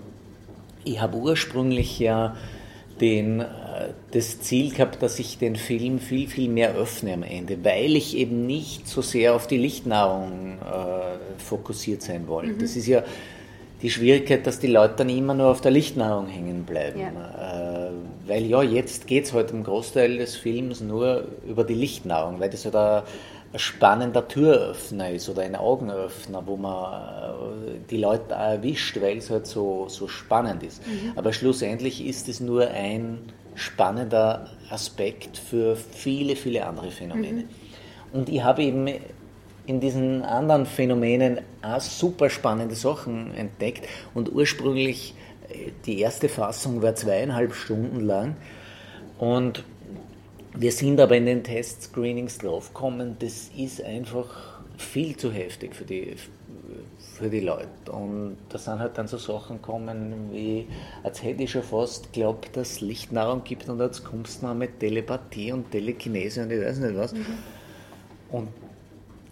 [0.84, 2.36] ich habe ursprünglich ja
[3.02, 3.46] den, äh,
[4.12, 8.16] das Ziel gehabt, dass ich den Film viel, viel mehr öffne am Ende, weil ich
[8.16, 12.54] eben nicht so sehr auf die Lichtnahrung äh, fokussiert sein wollte.
[12.54, 12.60] Mhm.
[12.60, 13.04] Das ist ja
[13.82, 17.00] die Schwierigkeit, dass die Leute dann immer nur auf der Lichtnahrung hängen bleiben.
[17.00, 17.88] Ja.
[17.88, 17.92] Äh,
[18.28, 22.52] weil ja, jetzt geht es heute im Großteil des Films nur über die Lichtnahrung, weil
[22.52, 23.04] das ja da ein
[23.56, 29.46] spannender Türöffner ist oder ein Augenöffner, wo man äh, die Leute erwischt, weil es halt
[29.46, 30.86] so, so spannend ist.
[30.88, 31.14] Mhm.
[31.16, 33.20] Aber schlussendlich ist es nur ein
[33.56, 37.42] spannender Aspekt für viele, viele andere Phänomene.
[37.42, 37.50] Mhm.
[38.14, 38.88] Und ich habe eben
[39.66, 43.88] in diesen anderen Phänomenen auch super spannende Sachen entdeckt.
[44.14, 45.14] Und ursprünglich,
[45.50, 48.36] äh, die erste Fassung war zweieinhalb Stunden lang.
[49.20, 49.64] Und
[50.54, 56.16] wir sind aber in den Test-Screenings draufgekommen, das ist einfach viel zu heftig für die,
[57.16, 57.92] für die Leute.
[57.92, 60.68] Und da sind halt dann so Sachen gekommen, wie,
[61.04, 64.56] als hätte ich schon fast geglaubt, dass es Lichtnahrung gibt und jetzt kommst du noch
[64.56, 67.14] mit Telepathie und Telekinese und ich weiß nicht was.
[67.14, 67.26] Mhm.
[68.32, 68.48] Und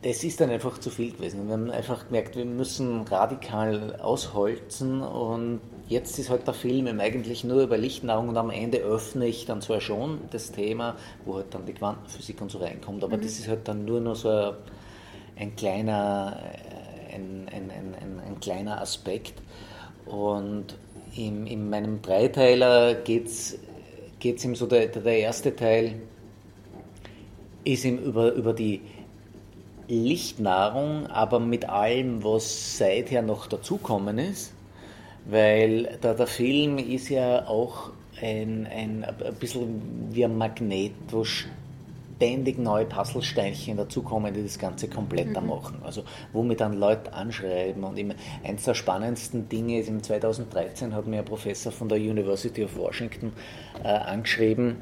[0.01, 1.47] das ist dann einfach zu viel gewesen.
[1.47, 6.99] Wir haben einfach gemerkt, wir müssen radikal ausholzen und jetzt ist halt der Film eben
[6.99, 11.35] eigentlich nur über Lichtnahrung und am Ende öffne ich dann zwar schon das Thema, wo
[11.35, 13.21] halt dann die Quantenphysik und so reinkommt, aber mhm.
[13.21, 14.53] das ist halt dann nur noch so ein,
[15.37, 16.37] ein kleiner,
[17.13, 19.33] ein, ein, ein, ein, kleiner Aspekt.
[20.05, 20.75] Und
[21.15, 23.57] in, in meinem Dreiteiler geht es
[24.21, 25.95] ihm so, der, der erste Teil
[27.63, 28.81] ist ihm über, über die
[29.87, 34.53] Lichtnahrung, aber mit allem, was seither noch dazukommen ist,
[35.25, 41.23] weil da der Film ist ja auch ein, ein, ein bisschen wie ein Magnet, wo
[42.19, 45.47] ständig neue Puzzlesteinchen dazukommen, die das Ganze kompletter mhm.
[45.47, 45.81] machen.
[45.83, 46.03] Also
[46.33, 47.83] womit dann Leute anschreiben.
[47.83, 51.97] Und immer, eins der spannendsten Dinge ist, im 2013 hat mir ein Professor von der
[51.97, 53.31] University of Washington
[53.83, 54.77] äh, angeschrieben,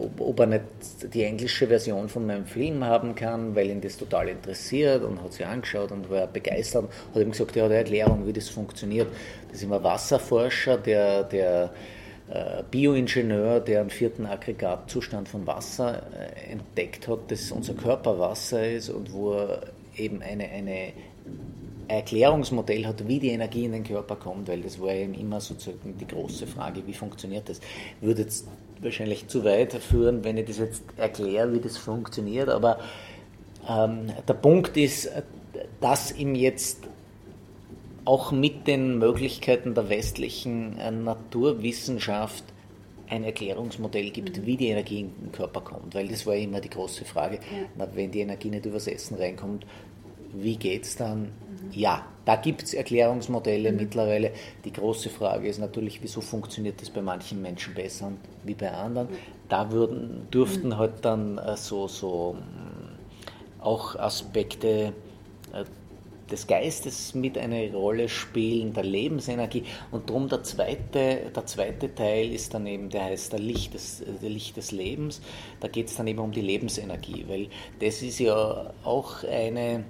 [0.00, 0.64] ob, ob, er nicht
[1.14, 5.32] die englische Version von meinem Film haben kann, weil ihn das total interessiert und hat
[5.32, 6.88] sich angeschaut und war begeistert.
[7.14, 9.08] Hat ihm gesagt, er hat eine Erklärung, wie das funktioniert.
[9.48, 11.70] Das ist immer Wasserforscher, der, der
[12.30, 18.68] äh, Bioingenieur, der einen vierten Aggregatzustand von Wasser äh, entdeckt hat, dass unser Körper Wasser
[18.68, 19.62] ist und wo er
[19.96, 20.92] eben eine, eine
[21.88, 25.96] Erklärungsmodell hat, wie die Energie in den Körper kommt, weil das war eben immer sozusagen
[25.98, 27.60] die große Frage, wie funktioniert das.
[28.02, 28.46] Würde jetzt
[28.82, 32.78] wahrscheinlich zu weit führen, wenn ich das jetzt erkläre, wie das funktioniert, aber
[33.68, 35.10] ähm, der Punkt ist,
[35.80, 36.80] dass ihm jetzt
[38.04, 42.44] auch mit den Möglichkeiten der westlichen äh, Naturwissenschaft
[43.10, 44.46] ein Erklärungsmodell gibt, mhm.
[44.46, 47.66] wie die Energie in den Körper kommt, weil das war immer die große Frage, ja.
[47.76, 49.66] na, wenn die Energie nicht übers Essen reinkommt,
[50.32, 51.22] wie geht es dann?
[51.22, 51.28] Mhm.
[51.72, 53.78] Ja, da gibt es Erklärungsmodelle mhm.
[53.78, 54.32] mittlerweile.
[54.64, 58.12] Die große Frage ist natürlich, wieso funktioniert das bei manchen Menschen besser
[58.44, 59.08] wie bei anderen.
[59.48, 60.76] Da würden, dürften mhm.
[60.76, 64.92] halt dann äh, so, so mm, auch Aspekte
[65.52, 65.64] äh,
[66.30, 69.64] des Geistes mit eine Rolle spielen, der Lebensenergie.
[69.90, 74.02] Und darum der zweite, der zweite Teil ist dann eben, der heißt der Licht des,
[74.22, 75.20] der Licht des Lebens.
[75.60, 77.48] Da geht es dann eben um die Lebensenergie, weil
[77.80, 79.84] das ist ja auch eine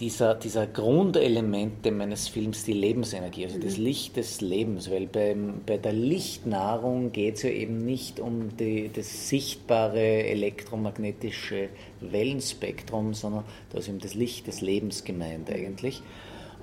[0.00, 3.62] dieser, dieser Grundelemente meines Films, die Lebensenergie, also mhm.
[3.62, 8.56] das Licht des Lebens, weil beim, bei der Lichtnahrung geht es ja eben nicht um
[8.56, 11.68] die, das sichtbare elektromagnetische
[12.00, 16.02] Wellenspektrum, sondern da ist eben das Licht des Lebens gemeint eigentlich.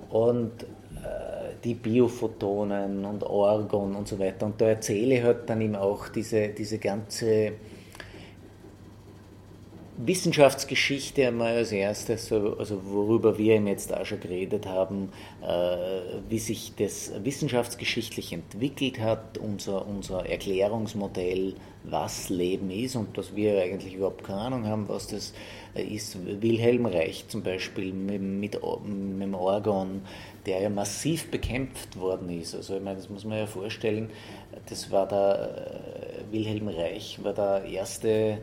[0.09, 4.45] Und äh, die Biophotonen und Orgon und so weiter.
[4.45, 7.53] Und da erzähle ich halt dann eben auch diese, diese ganze
[9.97, 15.09] Wissenschaftsgeschichte einmal als erstes, also worüber wir eben jetzt auch schon geredet haben,
[15.41, 15.77] äh,
[16.29, 21.53] wie sich das wissenschaftsgeschichtlich entwickelt hat, unser, unser Erklärungsmodell,
[21.83, 25.33] was Leben ist und dass wir eigentlich überhaupt keine Ahnung haben, was das
[25.75, 26.17] ist.
[26.41, 30.01] Wilhelm Reich zum Beispiel mit, mit, mit dem Orgon,
[30.45, 32.55] der ja massiv bekämpft worden ist.
[32.55, 34.09] Also ich meine, das muss man ja vorstellen,
[34.69, 38.39] das war der äh, Wilhelm Reich, war der erste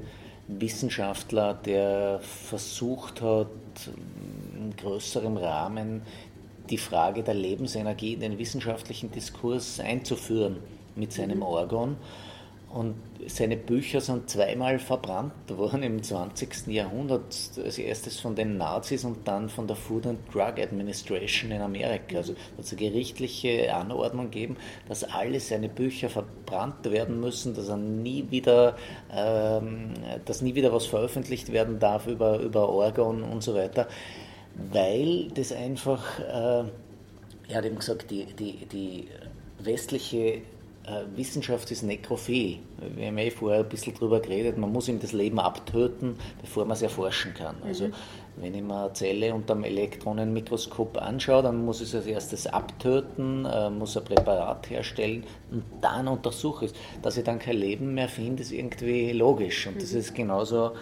[0.59, 3.49] Wissenschaftler, der versucht hat,
[4.57, 6.03] in größerem Rahmen
[6.69, 10.57] die Frage der Lebensenergie in den wissenschaftlichen Diskurs einzuführen
[10.97, 11.43] mit seinem mhm.
[11.43, 11.97] Orgon.
[12.73, 12.95] Und
[13.27, 16.67] seine Bücher sind zweimal verbrannt worden im 20.
[16.69, 17.35] Jahrhundert.
[17.63, 22.19] Als erstes von den Nazis und dann von der Food and Drug Administration in Amerika.
[22.19, 24.57] Also hat es eine gerichtliche Anordnung gegeben,
[24.89, 28.77] dass alle seine Bücher verbrannt werden müssen, dass er nie wieder,
[29.13, 33.89] ähm, dass nie wieder was veröffentlicht werden darf über, über Orgon und so weiter,
[34.73, 36.65] weil das einfach, äh,
[37.49, 39.09] er hat eben gesagt, die, die, die
[39.59, 40.43] westliche
[41.17, 42.59] Wissenschaft ist nekrophil.
[42.97, 46.65] Wir haben eh vorher ein bisschen darüber geredet, man muss ihm das Leben abtöten, bevor
[46.65, 47.57] man es erforschen kann.
[47.65, 47.93] Also mhm.
[48.37, 52.47] wenn ich mir eine Zelle unter dem Elektronenmikroskop anschaue, dann muss ich es als erstes
[52.47, 56.79] abtöten, äh, muss ein Präparat herstellen und dann untersuche ich es.
[57.03, 59.67] Dass ich dann kein Leben mehr finde, ist irgendwie logisch.
[59.67, 59.99] Und das mhm.
[59.99, 60.73] ist genauso,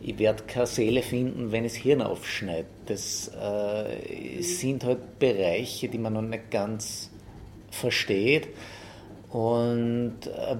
[0.00, 2.66] ich werde keine Seele finden, wenn es Hirn aufschneidet.
[2.86, 4.42] Das äh, mhm.
[4.42, 7.10] sind halt Bereiche, die man noch nicht ganz
[7.70, 8.48] versteht
[9.32, 10.56] und äh,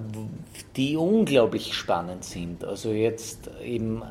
[0.75, 2.63] die unglaublich spannend sind.
[2.65, 4.01] Also jetzt eben,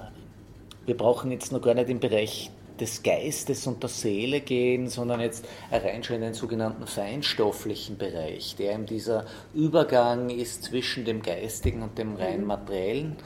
[0.86, 5.20] wir brauchen jetzt noch gar nicht im Bereich des Geistes und der Seele gehen, sondern
[5.20, 11.22] jetzt rein schon in den sogenannten feinstofflichen Bereich, der eben dieser Übergang ist zwischen dem
[11.22, 12.46] Geistigen und dem rein mhm.
[12.46, 13.16] materiellen.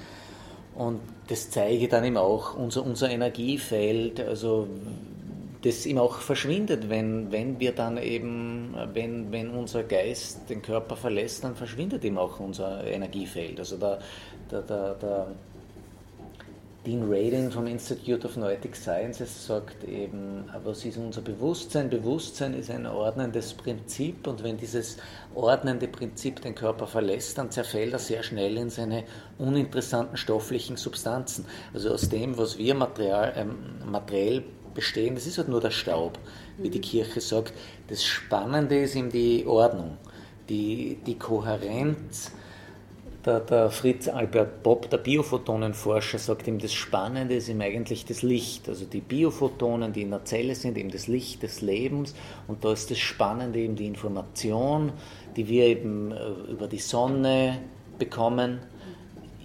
[0.74, 4.68] Und das zeige dann eben auch unser, unser Energiefeld, also
[5.66, 10.96] das ihm auch verschwindet, wenn, wenn wir dann eben, wenn, wenn unser Geist den Körper
[10.96, 13.58] verlässt, dann verschwindet ihm auch unser Energiefeld.
[13.58, 13.98] Also der,
[14.50, 15.26] der, der, der,
[16.86, 21.90] Dean Radin vom Institute of Noetic Sciences sagt eben, was ist unser Bewusstsein?
[21.90, 24.98] Bewusstsein ist ein ordnendes Prinzip und wenn dieses
[25.34, 29.02] ordnende Prinzip den Körper verlässt, dann zerfällt er sehr schnell in seine
[29.36, 31.44] uninteressanten stofflichen Substanzen.
[31.74, 33.56] Also aus dem, was wir material, ähm,
[33.90, 34.44] materiell
[34.76, 36.20] bestehen, das ist halt nur der Staub,
[36.58, 37.52] wie die Kirche sagt.
[37.88, 39.98] Das Spannende ist ihm die Ordnung,
[40.48, 42.30] die, die Kohärenz
[43.26, 48.22] der, der, Fritz Albert Bob, der Biophotonenforscher, sagt ihm, das Spannende ist ihm eigentlich das
[48.22, 48.68] Licht.
[48.68, 52.14] Also die Biophotonen, die in der Zelle sind, eben das Licht des Lebens.
[52.46, 54.92] Und da ist das Spannende eben die Information,
[55.36, 57.60] die wir eben äh, über die Sonne
[57.98, 58.60] bekommen,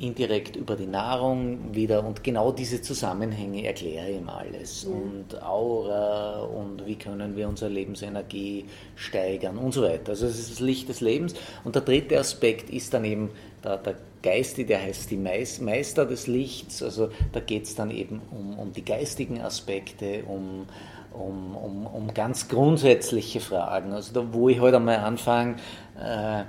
[0.01, 2.05] indirekt über die Nahrung wieder.
[2.05, 4.83] Und genau diese Zusammenhänge erkläre ihm alles.
[4.83, 4.89] Ja.
[4.89, 10.11] Und Aura und wie können wir unsere Lebensenergie steigern und so weiter.
[10.11, 11.33] Also es ist das Licht des Lebens.
[11.63, 13.29] Und der dritte Aspekt ist dann eben
[13.63, 18.21] der, der Geiste, der heißt die Meister des Lichts, also da geht es dann eben
[18.31, 20.67] um, um die geistigen Aspekte, um,
[21.11, 23.93] um, um, um ganz grundsätzliche Fragen.
[23.93, 25.55] Also da, wo ich heute halt einmal anfange,
[25.99, 26.43] äh,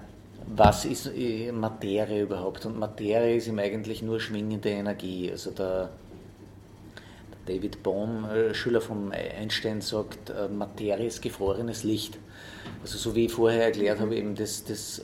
[0.46, 2.66] was ist äh, Materie überhaupt?
[2.66, 5.30] Und Materie ist ihm eigentlich nur schwingende Energie.
[5.30, 5.90] Also der,
[7.46, 12.18] David Bohm, äh, Schüler von Einstein, sagt, äh, Materie ist gefrorenes Licht.
[12.82, 15.02] Also so wie ich vorher erklärt habe, eben das, das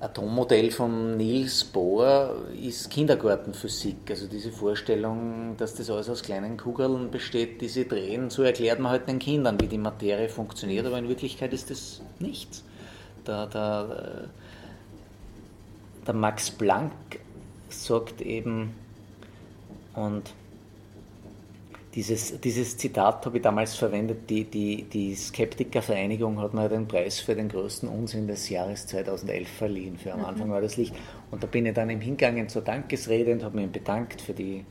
[0.00, 4.10] Atommodell von Niels Bohr ist Kindergartenphysik.
[4.10, 8.80] Also diese Vorstellung, dass das alles aus kleinen Kugeln besteht, die sie drehen, so erklärt
[8.80, 12.64] man halt den Kindern, wie die Materie funktioniert, aber in Wirklichkeit ist das nichts.
[13.26, 14.28] Der, der,
[16.06, 16.92] der Max Planck
[17.68, 18.74] sagt eben,
[19.94, 20.32] und
[21.94, 27.18] dieses, dieses Zitat habe ich damals verwendet, die, die, die Skeptikervereinigung hat mir den Preis
[27.18, 30.26] für den größten Unsinn des Jahres 2011 verliehen, für am mhm.
[30.26, 30.94] Anfang war das Licht.
[31.32, 34.64] Und da bin ich dann im Hingangen zur Dankesrede und habe mich bedankt für die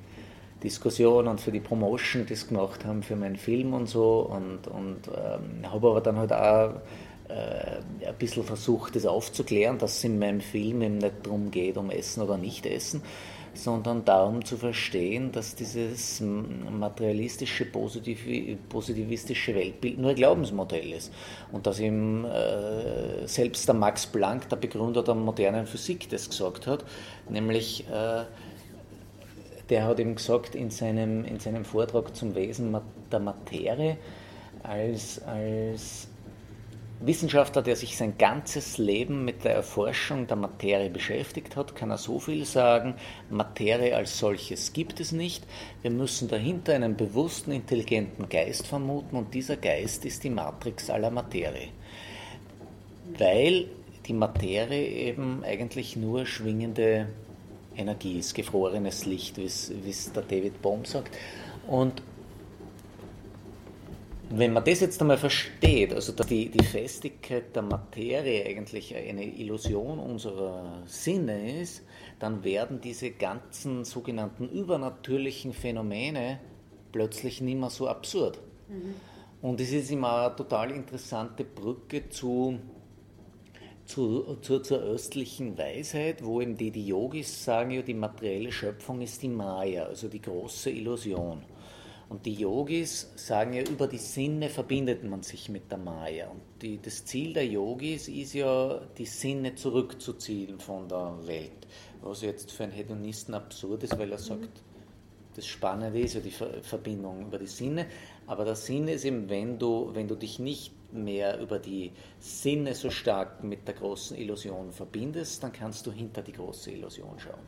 [0.64, 4.68] Diskussion und für die Promotion, die sie gemacht haben für meinen Film und so und,
[4.68, 6.74] und ähm, habe aber dann halt auch
[7.30, 11.78] äh, ein bisschen versucht, das aufzuklären, dass es in meinem Film eben nicht darum geht,
[11.78, 13.02] um Essen oder Nicht-Essen,
[13.54, 21.12] sondern darum zu verstehen, dass dieses materialistische, positivistische Weltbild nur ein Glaubensmodell ist.
[21.52, 26.68] Und dass ihm äh, selbst der Max Planck, der Begründer der modernen Physik, das gesagt
[26.68, 26.86] hat,
[27.30, 28.26] nämlich äh,
[29.70, 32.76] der hat ihm gesagt in seinem, in seinem Vortrag zum Wesen
[33.12, 33.98] der Materie
[34.64, 36.09] als, als
[37.02, 41.98] Wissenschaftler, der sich sein ganzes Leben mit der Erforschung der Materie beschäftigt hat, kann er
[41.98, 42.96] so viel sagen,
[43.30, 45.46] Materie als solches gibt es nicht.
[45.82, 51.10] Wir müssen dahinter einen bewussten, intelligenten Geist vermuten und dieser Geist ist die Matrix aller
[51.10, 51.70] Materie.
[53.18, 53.68] Weil
[54.06, 57.08] die Materie eben eigentlich nur schwingende
[57.78, 61.18] Energie ist, gefrorenes Licht, wie es der David Bohm sagt.
[61.66, 62.02] Und
[64.32, 69.26] wenn man das jetzt einmal versteht, also dass die, die Festigkeit der Materie eigentlich eine
[69.26, 71.84] Illusion unserer Sinne ist,
[72.20, 76.40] dann werden diese ganzen sogenannten übernatürlichen Phänomene
[76.92, 78.40] plötzlich nicht mehr so absurd.
[78.68, 78.96] Mhm.
[79.42, 82.60] Und es ist immer eine total interessante Brücke zu,
[83.86, 89.02] zu, zu, zur östlichen Weisheit, wo eben die, die Yogis sagen, ja, die materielle Schöpfung
[89.02, 91.42] ist die Maya, also die große Illusion.
[92.10, 96.30] Und die Yogis sagen ja, über die Sinne verbindet man sich mit der Maya.
[96.30, 101.68] Und die, das Ziel der Yogis ist ja, die Sinne zurückzuziehen von der Welt.
[102.02, 104.64] Was jetzt für einen Hedonisten absurd ist, weil er sagt,
[105.36, 107.86] das Spannende ist ja die Verbindung über die Sinne.
[108.26, 112.74] Aber der Sinn ist eben, wenn du, wenn du dich nicht mehr über die Sinne
[112.74, 117.46] so stark mit der großen Illusion verbindest, dann kannst du hinter die große Illusion schauen.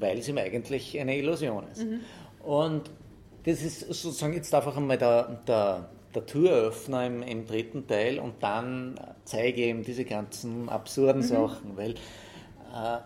[0.00, 1.84] Weil es ihm eigentlich eine Illusion ist.
[1.84, 2.00] Mhm.
[2.44, 2.90] Und
[3.46, 8.42] das ist sozusagen jetzt einfach einmal der, der, der Türöffner im, im, dritten Teil und
[8.42, 11.26] dann zeige ich eben diese ganzen absurden mhm.
[11.26, 12.98] Sachen, weil äh,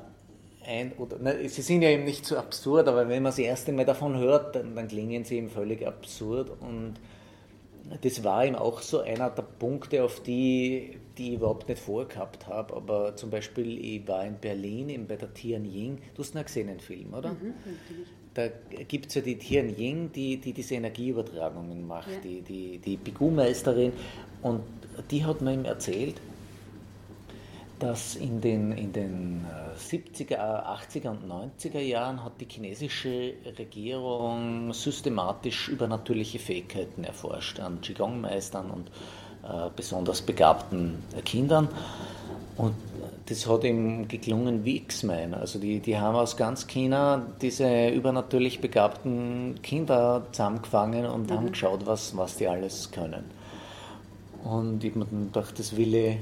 [0.66, 3.72] ein, oder, ne, sie sind ja eben nicht so absurd, aber wenn man das erste
[3.72, 6.95] Mal davon hört, dann, dann klingen sie eben völlig absurd und
[8.03, 12.47] das war eben auch so einer der Punkte, auf die, die ich überhaupt nicht vorgehabt
[12.47, 12.74] habe.
[12.76, 15.99] Aber zum Beispiel, ich war in Berlin eben bei der Tian Ying.
[16.14, 17.30] Du hast noch gesehen den Film, oder?
[17.30, 17.55] Mhm,
[18.35, 18.49] da
[18.89, 22.20] gibt es ja die Tian Ying, die, die diese Energieübertragungen macht, ja.
[22.22, 23.93] die, die, die Bigu-Meisterin.
[24.43, 24.62] Und
[25.11, 26.20] die hat mir erzählt,
[27.81, 29.47] dass in den, in den
[29.78, 37.81] 70er, äh, 80er und 90er Jahren hat die chinesische Regierung systematisch übernatürliche Fähigkeiten erforscht an
[37.81, 38.89] Qigong-Meistern und
[39.43, 41.68] äh, besonders begabten Kindern.
[42.57, 42.74] Und
[43.31, 45.35] das hat ihm geklungen wie X-Men.
[45.35, 51.35] Also die, die haben aus ganz China diese übernatürlich begabten Kinder zusammengefangen und mhm.
[51.35, 53.24] haben geschaut, was, was die alles können.
[54.43, 56.16] Und ich habe mir gedacht, das will ich,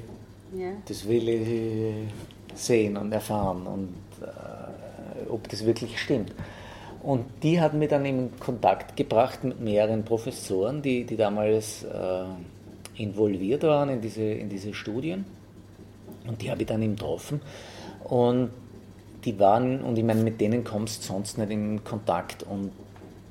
[0.55, 0.73] ja.
[0.87, 2.13] das will ich
[2.55, 6.35] sehen und erfahren und äh, ob das wirklich stimmt.
[7.03, 12.25] Und die hat mich dann in Kontakt gebracht mit mehreren Professoren, die, die damals äh,
[12.97, 15.25] involviert waren in diese, in diese Studien.
[16.29, 17.41] Und die habe ich dann eben getroffen.
[18.05, 18.51] Und
[19.25, 22.45] die waren, und ich meine, mit denen kommst du sonst nicht in Kontakt.
[22.45, 22.71] Und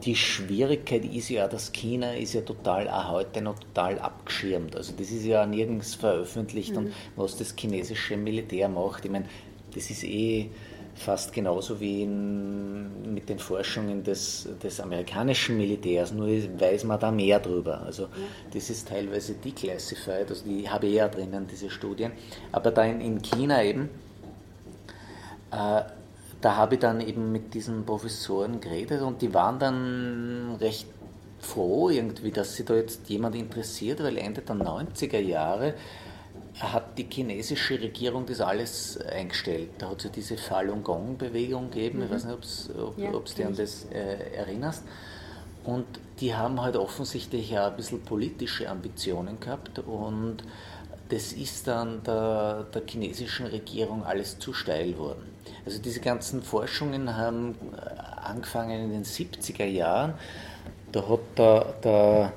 [0.03, 4.75] die Schwierigkeit ist ja, dass China ist ja total, auch heute noch total abgeschirmt.
[4.75, 6.77] Also das ist ja nirgends veröffentlicht mhm.
[6.77, 9.05] und was das chinesische Militär macht.
[9.05, 9.25] Ich meine,
[9.73, 10.49] das ist eh
[10.97, 17.11] fast genauso wie in, mit den Forschungen des, des amerikanischen Militärs, nur weiß man da
[17.11, 17.81] mehr drüber.
[17.81, 18.09] Also ja.
[18.53, 22.11] das ist teilweise declassified, also die habe ich ja drinnen, diese Studien.
[22.51, 23.89] Aber da in, in China eben,
[25.51, 25.81] äh,
[26.41, 30.87] da habe ich dann eben mit diesen Professoren geredet und die waren dann recht
[31.39, 35.73] froh irgendwie, dass sich da jetzt jemand interessiert, weil Ende der 90er Jahre
[36.59, 39.69] hat die chinesische Regierung das alles eingestellt.
[39.77, 42.05] Da hat es ja diese Falun Gong-Bewegung gegeben, mhm.
[42.05, 42.37] ich weiß nicht,
[42.79, 44.83] ob ja, du dich an das äh, erinnerst.
[45.63, 45.85] Und
[46.19, 50.37] die haben halt offensichtlich ja ein bisschen politische Ambitionen gehabt und
[51.09, 55.23] das ist dann der, der chinesischen Regierung alles zu steil worden.
[55.65, 60.13] Also diese ganzen Forschungen haben äh, angefangen in den 70er Jahren.
[60.91, 62.33] Da hat der, der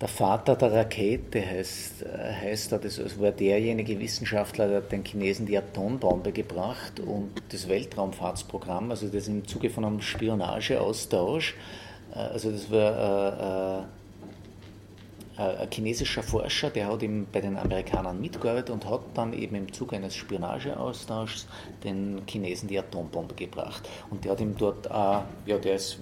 [0.00, 5.46] der Vater der Rakete heißt, äh, heißt er, das war derjenige Wissenschaftler, der den Chinesen
[5.46, 11.54] die Atombombe gebracht und das Weltraumfahrtsprogramm, also das im Zuge von einem Spionageaustausch,
[12.14, 18.20] äh, also das war äh, äh, ein chinesischer Forscher, der hat eben bei den Amerikanern
[18.20, 21.46] mitgearbeitet und hat dann eben im Zuge eines Spionageaustauschs
[21.84, 23.88] den Chinesen die Atombombe gebracht.
[24.10, 25.98] Und der hat ihm dort, äh, ja, der ist,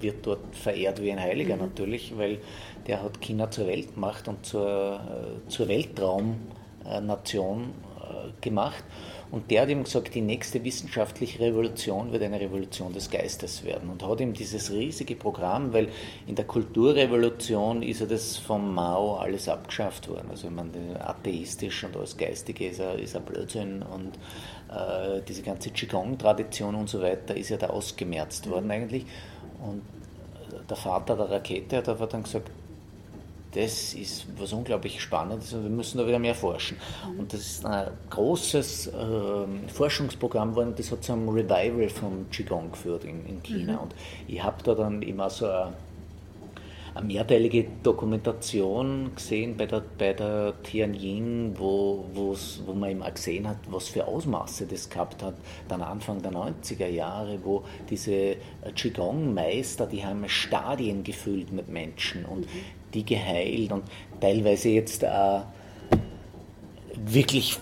[0.00, 1.62] wird dort verehrt wie ein Heiliger mhm.
[1.62, 2.38] natürlich, weil
[2.86, 8.84] der hat China zur Welt gemacht und zur, äh, zur Weltraumnation äh, gemacht.
[9.30, 13.90] Und der hat ihm gesagt, die nächste wissenschaftliche Revolution wird eine Revolution des Geistes werden.
[13.90, 15.88] Und hat ihm dieses riesige Programm, weil
[16.28, 20.28] in der Kulturrevolution ist ja das vom Mao alles abgeschafft worden.
[20.30, 24.14] Also meine, atheistisch und alles Geistige ist ein, ist ein Blödsinn und
[24.70, 29.06] äh, diese ganze Qigong-Tradition und so weiter ist ja da ausgemerzt worden eigentlich.
[29.62, 29.82] Und
[30.68, 32.50] der Vater der Rakete hat aber dann gesagt,
[33.56, 36.76] das ist was unglaublich Spannendes und wir müssen da wieder mehr forschen.
[37.10, 37.20] Mhm.
[37.20, 42.70] Und das ist ein großes äh, Forschungsprogramm geworden, das hat zu einem Revival vom Qigong
[42.72, 43.74] geführt in, in China.
[43.74, 43.78] Mhm.
[43.78, 43.94] Und
[44.28, 45.72] ich habe da dann immer so eine,
[46.96, 53.48] eine mehrteilige Dokumentation gesehen bei der, bei der Tianjin, wo, wo man eben auch gesehen
[53.48, 55.34] hat, was für Ausmaße das gehabt hat,
[55.68, 58.36] dann Anfang der 90er Jahre, wo diese
[58.74, 62.60] Qigong-Meister, die haben Stadien gefüllt mit Menschen und mhm.
[62.94, 63.84] die geheilt und
[64.20, 65.40] teilweise jetzt äh,
[66.96, 67.58] wirklich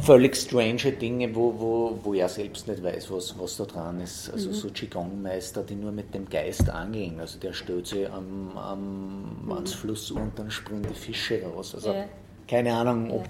[0.00, 4.30] völlig strange Dinge, wo, wo, wo er selbst nicht weiß, was, was da dran ist.
[4.30, 4.54] Also mhm.
[4.54, 7.20] so Qigong-Meister, die nur mit dem Geist angeln.
[7.20, 9.52] Also der stellt sie am, am, mhm.
[9.52, 11.74] ans Fluss und dann springen die Fische raus.
[11.74, 12.04] Also ja.
[12.48, 13.28] keine Ahnung, ob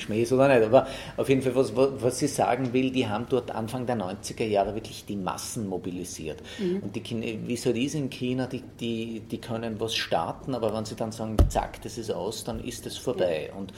[0.00, 0.64] Schmäh ist oder nicht.
[0.66, 0.86] Aber
[1.16, 4.74] auf jeden Fall, was, was sie sagen will, die haben dort Anfang der 90er Jahre
[4.74, 6.42] wirklich die Massen mobilisiert.
[6.58, 6.80] Mhm.
[6.82, 10.74] Und die, wie es halt ist in China, die, die, die können was starten, aber
[10.74, 13.48] wenn sie dann sagen, zack, das ist aus, dann ist es vorbei.
[13.48, 13.58] Ja.
[13.58, 13.72] Und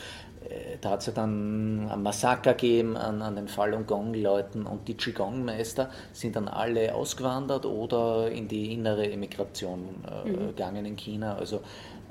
[0.81, 4.95] da hat es ja dann ein Massaker gegeben an, an den Falun Gong-Leuten und die
[4.95, 10.47] Qigong-Meister sind dann alle ausgewandert oder in die innere Emigration äh, mhm.
[10.49, 11.37] gegangen in China.
[11.37, 11.57] Also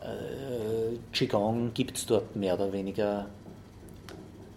[0.02, 3.28] äh, Qigong gibt es dort mehr oder weniger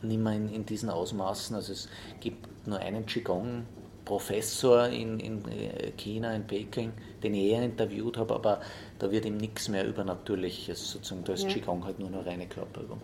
[0.03, 1.57] nicht mehr in, in diesen Ausmaßen.
[1.57, 1.89] Also es
[2.21, 3.65] gibt nur einen Qigong.
[4.05, 8.61] Professor in, in äh, China, in Peking, den ich eher interviewt habe, aber
[8.99, 11.49] da wird ihm nichts mehr Übernatürliches, sozusagen, da ist ja.
[11.49, 13.01] Qigong halt nur eine reine Körperübung.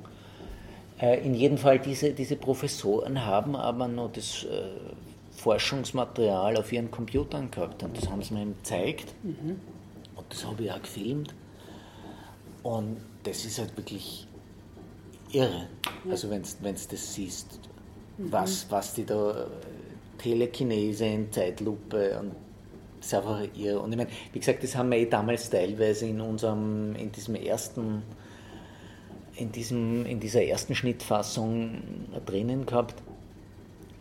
[1.01, 4.63] Äh, in jedem Fall, diese, diese Professoren haben aber noch das äh,
[5.33, 9.61] Forschungsmaterial auf ihren Computern gehabt und das haben sie mir eben gezeigt mhm.
[10.17, 11.35] und das habe ich auch gefilmt
[12.63, 14.27] und das ist halt wirklich
[15.33, 15.69] irre.
[16.11, 17.59] Also wenn du das siehst,
[18.19, 18.33] mhm.
[18.33, 19.47] was, was die da
[20.19, 22.33] Telekinese in Zeitlupe und
[22.99, 23.81] das ist einfach irre.
[23.81, 27.35] Und ich meine, wie gesagt, das haben wir eh damals teilweise in unserem, in diesem
[27.35, 28.03] ersten,
[29.41, 31.83] in, diesem, in dieser ersten Schnittfassung
[32.27, 32.95] drinnen gehabt.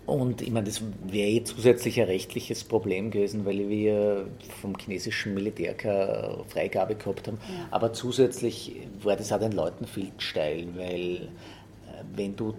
[0.06, 4.28] Und ich meine, das wäre eh zusätzlich ein rechtliches Problem gewesen, weil wir
[4.60, 7.38] vom chinesischen Militär keine Freigabe gehabt haben.
[7.42, 7.68] Ja.
[7.70, 12.56] Aber zusätzlich war das auch den Leuten viel steil, weil äh, wenn du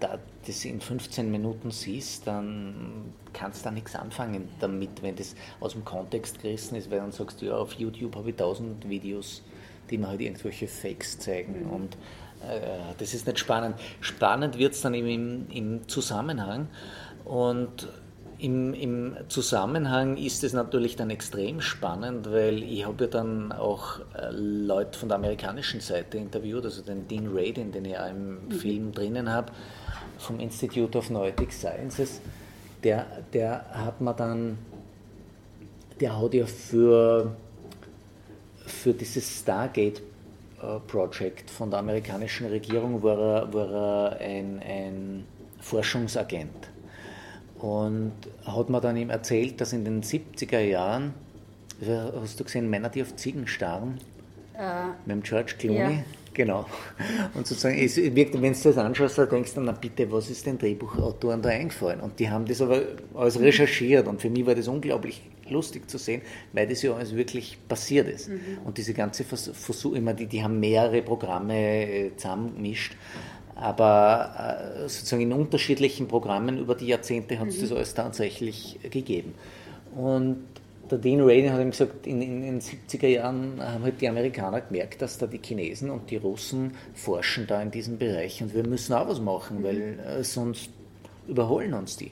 [0.00, 5.36] da das in 15 Minuten siehst, dann kannst du da nichts anfangen damit, wenn das
[5.60, 8.88] aus dem Kontext gerissen ist, weil dann sagst du, ja, auf YouTube habe ich tausend
[8.88, 9.42] Videos,
[9.90, 11.70] die mir halt irgendwelche Fakes zeigen mhm.
[11.70, 11.94] und
[12.42, 13.76] äh, das ist nicht spannend.
[14.00, 16.68] Spannend wird es dann im, im Zusammenhang
[17.24, 17.88] und
[18.40, 24.00] im, Im, Zusammenhang ist es natürlich dann extrem spannend, weil ich habe ja dann auch
[24.14, 28.46] äh, Leute von der amerikanischen Seite interviewt, also den Dean Radin, den ich auch im
[28.46, 28.50] mhm.
[28.50, 29.52] Film drinnen habe,
[30.16, 32.20] vom Institute of Noetic Sciences.
[32.82, 34.56] Der, der hat mir dann,
[36.00, 37.36] der hat ja für,
[38.70, 40.02] für dieses Stargate
[40.86, 45.24] Project von der amerikanischen Regierung war er, war er ein, ein
[45.60, 46.68] Forschungsagent
[47.58, 48.12] und
[48.44, 51.14] hat mir dann ihm erzählt, dass in den 70er Jahren,
[52.20, 53.98] hast du gesehen, Männer, die auf Ziegen starren,
[54.58, 55.78] äh, mit dem George Clooney.
[55.78, 56.04] Ja.
[56.32, 56.64] Genau.
[57.34, 60.46] Und sozusagen, es wirkt, wenn du das anschaust, dann denkst du, na bitte, was ist
[60.46, 62.00] den Drehbuchautoren da eingefallen?
[62.00, 62.82] Und die haben das aber
[63.14, 66.22] alles recherchiert und für mich war das unglaublich lustig zu sehen,
[66.52, 68.28] weil das ja alles wirklich passiert ist.
[68.28, 68.58] Mhm.
[68.64, 72.96] Und diese ganze Versuche, immer die, die haben mehrere Programme äh, zusammengemischt
[73.60, 77.62] aber äh, sozusagen in unterschiedlichen Programmen über die Jahrzehnte hat es mhm.
[77.62, 79.34] das alles tatsächlich gegeben.
[79.94, 80.46] Und
[80.90, 84.62] der Dean Rainey hat ihm gesagt, in, in, den 70er Jahren haben halt die Amerikaner
[84.62, 88.66] gemerkt, dass da die Chinesen und die Russen forschen da in diesem Bereich und wir
[88.66, 89.64] müssen auch was machen, mhm.
[89.64, 90.70] weil äh, sonst
[91.28, 92.10] überholen uns die.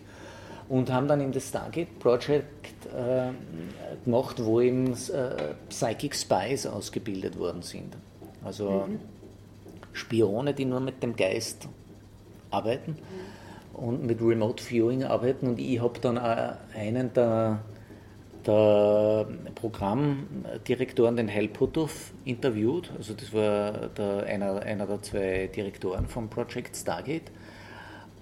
[0.69, 3.31] Und haben dann eben das Stargate Project äh,
[4.05, 7.97] gemacht, wo eben äh, Psychic Spies ausgebildet worden sind.
[8.45, 9.01] Also mhm.
[9.93, 11.69] Spione, die nur mit dem Geist
[12.51, 12.97] arbeiten
[13.75, 15.49] und mit Remote Viewing arbeiten.
[15.49, 17.61] Und ich habe dann einen der,
[18.47, 22.91] der Programmdirektoren, den Helputov, interviewt.
[22.97, 27.31] Also das war der, einer, einer der zwei Direktoren vom Project Stargate.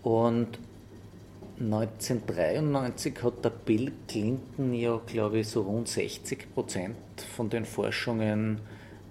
[0.02, 0.58] Und
[1.58, 6.96] 1993 hat der Bill Clinton ja, glaube ich, so rund 60 Prozent
[7.34, 8.60] von den Forschungen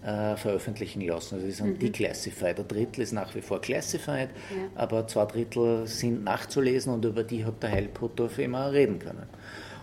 [0.04, 1.36] äh, veröffentlichen lassen.
[1.36, 1.80] Also sie sind mhm.
[1.80, 2.60] declassified.
[2.60, 4.68] Ein Drittel ist nach wie vor classified, ja.
[4.76, 9.28] aber zwei Drittel sind nachzulesen und über die hat der Heilputhoff immer reden können.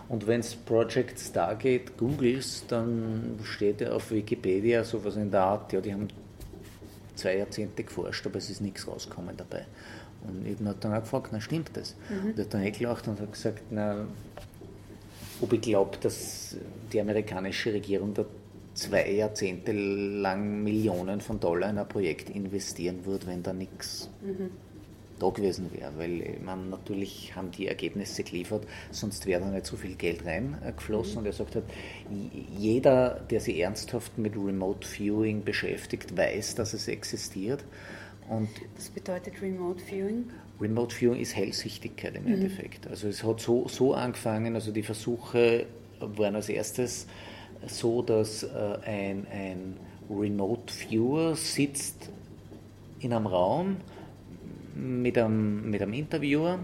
[0.07, 5.73] Und wenn es Project Stargate googelst, dann steht ja auf Wikipedia sowas in der Art,
[5.73, 6.07] ja, die haben
[7.15, 9.65] zwei Jahrzehnte geforscht, aber es ist nichts rausgekommen dabei.
[10.27, 11.95] Und ich habe dann auch gefragt, na stimmt das?
[12.09, 12.29] Mhm.
[12.29, 14.05] Und er hat dann gelacht und hat gesagt, na,
[15.41, 16.55] ob ich glaube, dass
[16.91, 18.25] die amerikanische Regierung da
[18.73, 24.49] zwei Jahrzehnte lang Millionen von Dollar in ein Projekt investieren würde, wenn da nichts mhm.
[25.19, 25.91] da gewesen wäre.
[25.97, 31.13] Weil meine, natürlich haben die Ergebnisse geliefert, sonst wäre da nicht so viel Geld reingeflossen.
[31.13, 31.19] Mhm.
[31.19, 31.65] Und er sagt halt,
[32.57, 37.63] jeder, der sich ernsthaft mit Remote Viewing beschäftigt, weiß, dass es existiert.
[38.29, 40.25] Und Was bedeutet Remote Viewing?
[40.59, 42.33] Remote Viewing ist Hellsichtigkeit im mhm.
[42.33, 42.87] Endeffekt.
[42.87, 45.65] Also es hat so, so angefangen, also die Versuche
[45.99, 47.07] waren als erstes
[47.67, 49.77] so, dass äh, ein, ein
[50.09, 52.09] Remote Viewer sitzt
[52.99, 53.77] in einem Raum
[54.75, 56.59] mit einem, mit einem Interviewer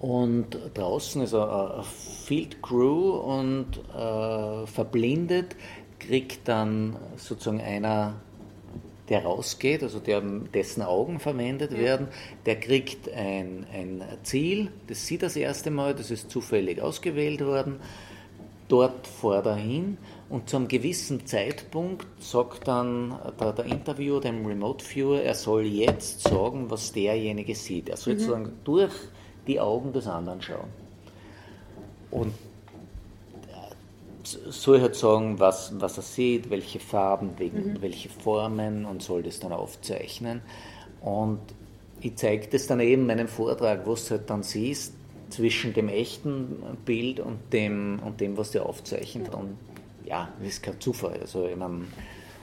[0.00, 1.82] und draußen ist eine
[2.26, 5.56] Field Crew und äh, verblindet
[5.98, 8.14] kriegt dann sozusagen einer,
[9.08, 11.78] der rausgeht, also der, dessen Augen verwendet ja.
[11.78, 12.08] werden,
[12.46, 17.80] der kriegt ein, ein Ziel, das sieht das erste Mal, das ist zufällig ausgewählt worden
[18.68, 19.98] dort fährt er hin
[20.28, 25.64] und zu einem gewissen Zeitpunkt sagt dann der, der Interviewer dem Remote Viewer, er soll
[25.64, 27.88] jetzt sagen, was derjenige sieht.
[27.88, 28.18] Er soll mhm.
[28.18, 28.92] sozusagen durch
[29.46, 30.70] die Augen des anderen schauen.
[32.10, 32.32] Und
[34.50, 37.80] soll halt sagen, was, was er sieht, welche Farben, mhm.
[37.80, 40.42] welche Formen und soll das dann aufzeichnen.
[41.00, 41.40] Und
[42.00, 44.94] ich zeige das dann eben in meinem Vortrag, was du halt dann siehst,
[45.30, 49.34] zwischen dem echten Bild und dem, und dem was der aufzeichnet.
[49.34, 49.56] Und
[50.04, 51.18] ja, das ist kein Zufall.
[51.20, 51.82] Also, ich meine,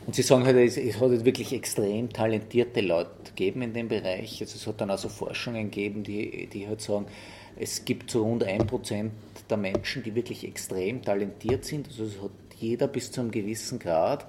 [0.08, 3.88] und sie sagen halt, es, es hat halt wirklich extrem talentierte Leute gegeben in dem
[3.88, 4.42] Bereich.
[4.42, 7.06] Also es hat dann also Forschungen gegeben, die, die halt sagen,
[7.56, 9.12] es gibt so rund ein Prozent
[9.52, 11.88] der Menschen, die wirklich extrem talentiert sind.
[11.88, 14.28] Also es hat jeder bis zu einem gewissen Grad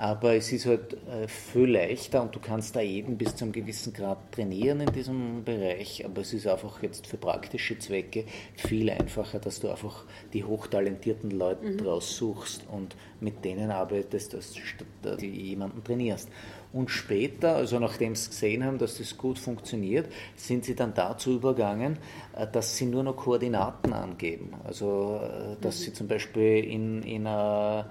[0.00, 3.52] aber es ist halt äh, viel leichter und du kannst da jeden bis zu einem
[3.52, 8.24] gewissen Grad trainieren in diesem Bereich, aber es ist einfach jetzt für praktische Zwecke
[8.56, 11.80] viel einfacher, dass du einfach die hochtalentierten Leute mhm.
[11.80, 14.54] raussuchst und mit denen arbeitest, dass
[15.02, 16.30] du jemanden trainierst.
[16.72, 20.06] Und später, also nachdem sie gesehen haben, dass das gut funktioniert,
[20.36, 21.98] sind sie dann dazu übergangen,
[22.36, 24.52] äh, dass sie nur noch Koordinaten angeben.
[24.64, 25.84] Also, äh, dass mhm.
[25.84, 27.90] sie zum Beispiel in, in einer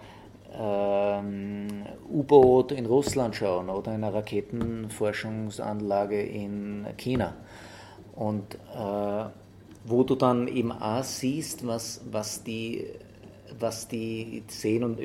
[0.58, 7.36] ähm, U-Boot in Russland schauen oder in einer Raketenforschungsanlage in China.
[8.16, 9.26] Und äh,
[9.86, 12.86] wo du dann eben auch siehst, was, was, die,
[13.60, 14.84] was die sehen.
[14.84, 15.00] Und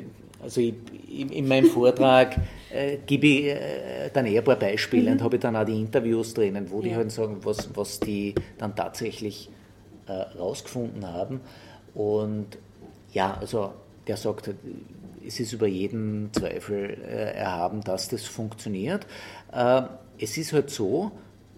[0.45, 0.75] also ich,
[1.09, 2.37] in, in, meinem Vortrag
[2.71, 5.17] äh, gebe ich äh, dann eher ein paar Beispiele mhm.
[5.17, 6.89] und habe dann auch die Interviews drinnen, wo ja.
[6.89, 9.49] die halt sagen, was, was die dann tatsächlich
[10.07, 11.41] äh, rausgefunden haben.
[11.93, 12.57] Und
[13.11, 13.73] ja, also
[14.07, 14.53] der sagt,
[15.25, 19.07] es ist über jeden Zweifel äh, erhaben, dass das funktioniert.
[19.51, 19.81] Äh,
[20.19, 21.11] es ist halt so,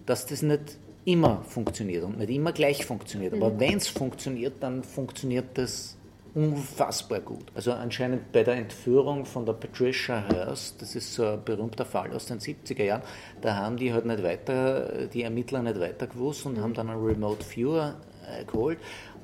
[0.06, 3.34] dass das nicht immer funktioniert und nicht immer gleich funktioniert.
[3.34, 3.60] Aber mhm.
[3.60, 5.97] wenn es funktioniert, dann funktioniert das
[6.34, 7.46] unfassbar gut.
[7.54, 12.12] Also anscheinend bei der Entführung von der Patricia Hearst, das ist so ein berühmter Fall
[12.12, 13.02] aus den 70er Jahren,
[13.40, 17.04] da haben die halt nicht weiter, die Ermittler nicht weiter gewusst und haben dann einen
[17.04, 17.96] Remote Viewer
[18.28, 18.78] äh, geholt.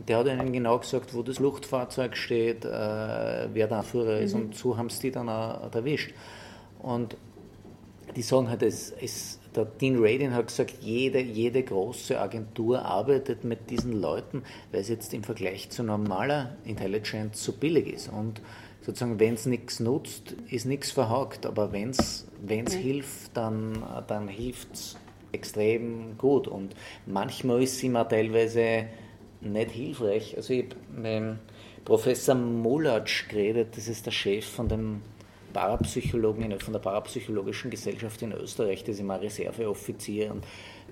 [0.08, 4.42] Der hat ihnen genau gesagt, wo das Luftfahrzeug steht, äh, wer der Anführer ist mhm.
[4.42, 6.12] und so haben sie die dann auch erwischt.
[6.80, 7.16] Und
[8.16, 13.44] die sagen halt, es, es, der Dean Radin hat gesagt, jede, jede große Agentur arbeitet
[13.44, 14.42] mit diesen Leuten,
[14.72, 18.08] weil es jetzt im Vergleich zu normaler Intelligence so billig ist.
[18.08, 18.40] Und
[18.80, 21.46] sozusagen, wenn es nichts nutzt, ist nichts verhakt.
[21.46, 22.66] Aber wenn es mhm.
[22.66, 24.96] hilft, dann, dann hilft es
[25.32, 26.48] extrem gut.
[26.48, 26.74] Und
[27.06, 28.86] manchmal ist es immer teilweise
[29.40, 30.36] nicht hilfreich.
[30.36, 31.38] Also ich habe mit
[31.84, 35.02] Professor Molatsch geredet, das ist der Chef von dem
[35.54, 40.44] Parapsychologen, von der Parapsychologischen Gesellschaft in Österreich, das ist immer Reserveoffizier und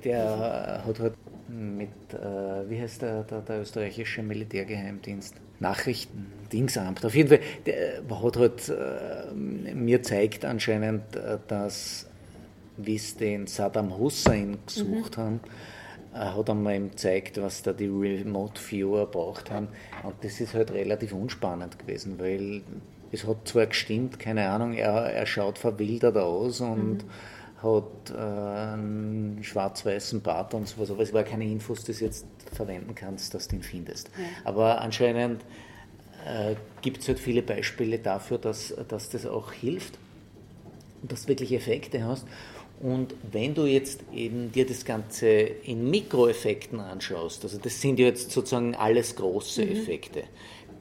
[0.04, 1.14] der hat halt
[1.48, 5.34] mit, äh, wie heißt der, der, der, österreichische Militärgeheimdienst?
[5.60, 7.04] Nachrichtendingsamt.
[7.04, 12.06] Auf jeden Fall, der hat halt äh, mir zeigt anscheinend, äh, dass,
[12.78, 15.22] wie es den Saddam Hussein gesucht mhm.
[15.22, 15.40] haben,
[16.14, 19.68] er hat einmal ihm gezeigt, was da die Remote Viewer braucht haben.
[20.02, 22.62] Und das ist halt relativ unspannend gewesen, weil
[23.12, 27.62] es hat zwar gestimmt, keine Ahnung, er, er schaut verwildert aus und mhm.
[27.62, 32.26] hat äh, einen schwarz-weißen Bart und sowas, aber es war keine Infos, die du jetzt
[32.52, 34.08] verwenden kannst, dass du ihn findest.
[34.16, 34.24] Ja.
[34.44, 35.42] Aber anscheinend
[36.26, 39.98] äh, gibt es halt viele Beispiele dafür, dass, dass das auch hilft
[41.02, 42.26] und dass du wirklich Effekte hast.
[42.80, 48.06] Und wenn du jetzt eben dir das Ganze in Mikroeffekten anschaust, also das sind ja
[48.06, 49.72] jetzt sozusagen alles große mhm.
[49.72, 50.24] Effekte,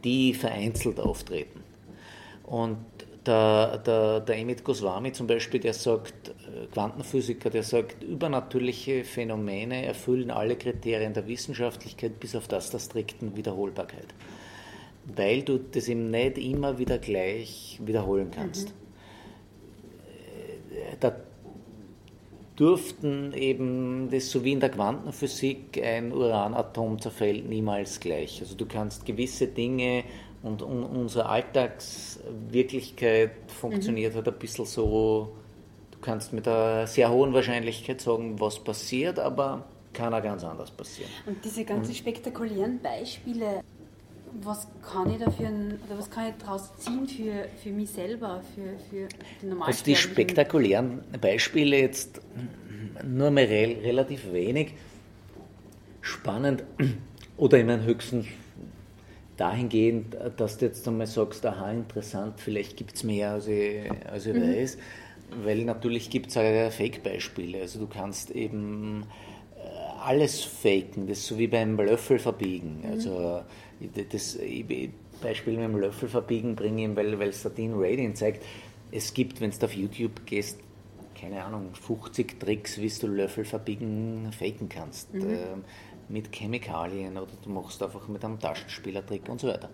[0.03, 1.61] die vereinzelt auftreten.
[2.51, 2.79] Und
[3.25, 9.85] der, der, der Emit Goswami zum Beispiel, der sagt, äh, Quantenphysiker, der sagt, übernatürliche Phänomene
[9.85, 14.07] erfüllen alle Kriterien der Wissenschaftlichkeit bis auf das der strikten Wiederholbarkeit.
[15.15, 18.67] Weil du das eben nicht immer wieder gleich wiederholen kannst.
[18.67, 18.73] Mhm.
[20.75, 21.15] Äh, da
[22.57, 28.41] durften eben das so wie in der Quantenphysik ein Uranatom zerfällt niemals gleich.
[28.41, 30.03] Also du kannst gewisse Dinge
[30.43, 34.17] und un unsere Alltagswirklichkeit funktioniert mhm.
[34.17, 35.35] halt ein bisschen so,
[35.91, 40.71] du kannst mit einer sehr hohen Wahrscheinlichkeit sagen, was passiert, aber kann auch ganz anders
[40.71, 41.09] passieren.
[41.25, 43.61] Und diese ganzen und spektakulären Beispiele,
[44.41, 48.77] was kann ich dafür, oder was kann ich daraus ziehen für, für mich selber, für,
[48.89, 49.07] für
[49.41, 52.21] den normalen Also die spektakulären Beispiele jetzt
[53.05, 54.73] nur mehr re relativ wenig
[56.01, 56.63] spannend
[57.37, 58.27] oder in meinen höchsten
[59.41, 64.27] dahingehend, dass du jetzt einmal sagst, aha, interessant, vielleicht gibt es mehr, als ich, als
[64.27, 64.41] ich mhm.
[64.43, 64.77] weiß,
[65.43, 67.61] weil natürlich gibt es auch Fake-Beispiele.
[67.61, 69.03] Also du kannst eben
[69.57, 72.81] äh, alles faken, das ist so wie beim Löffel verbiegen.
[72.83, 72.91] Mhm.
[72.91, 73.41] Also
[74.11, 74.37] das
[75.21, 78.45] Beispiel mit dem Löffel verbiegen bringe ich, weil, weil es der Dean Radin zeigt,
[78.91, 80.59] es gibt, wenn du auf YouTube gehst,
[81.19, 85.13] keine Ahnung, 50 Tricks, wie du Löffel verbiegen, faken kannst.
[85.13, 85.21] Mhm.
[85.21, 85.37] Äh,
[86.11, 89.69] mit Chemikalien oder du machst einfach mit einem Taschenspielertrick und so weiter.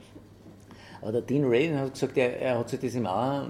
[1.02, 3.48] Aber der Dean Radin hat gesagt, er, er hat sich das im auch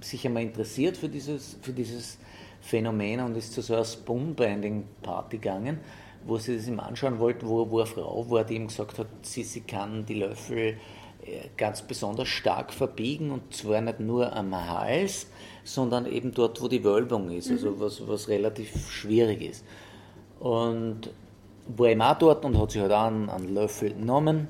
[0.00, 2.18] sich einmal interessiert für dieses, für dieses
[2.60, 5.78] Phänomen und ist zu so einer Spoonbinding-Party gegangen,
[6.24, 9.08] wo sie das ihm anschauen wollten, wo, wo eine Frau war, die ihm gesagt hat,
[9.22, 10.76] sie, sie kann die Löffel
[11.24, 15.26] äh, ganz besonders stark verbiegen und zwar nicht nur am Hals,
[15.64, 17.80] sondern eben dort, wo die Wölbung ist, also mhm.
[17.80, 19.64] was, was relativ schwierig ist.
[20.38, 21.10] Und
[21.76, 24.48] war ihm auch dort und hat sich halt auch einen, einen Löffel genommen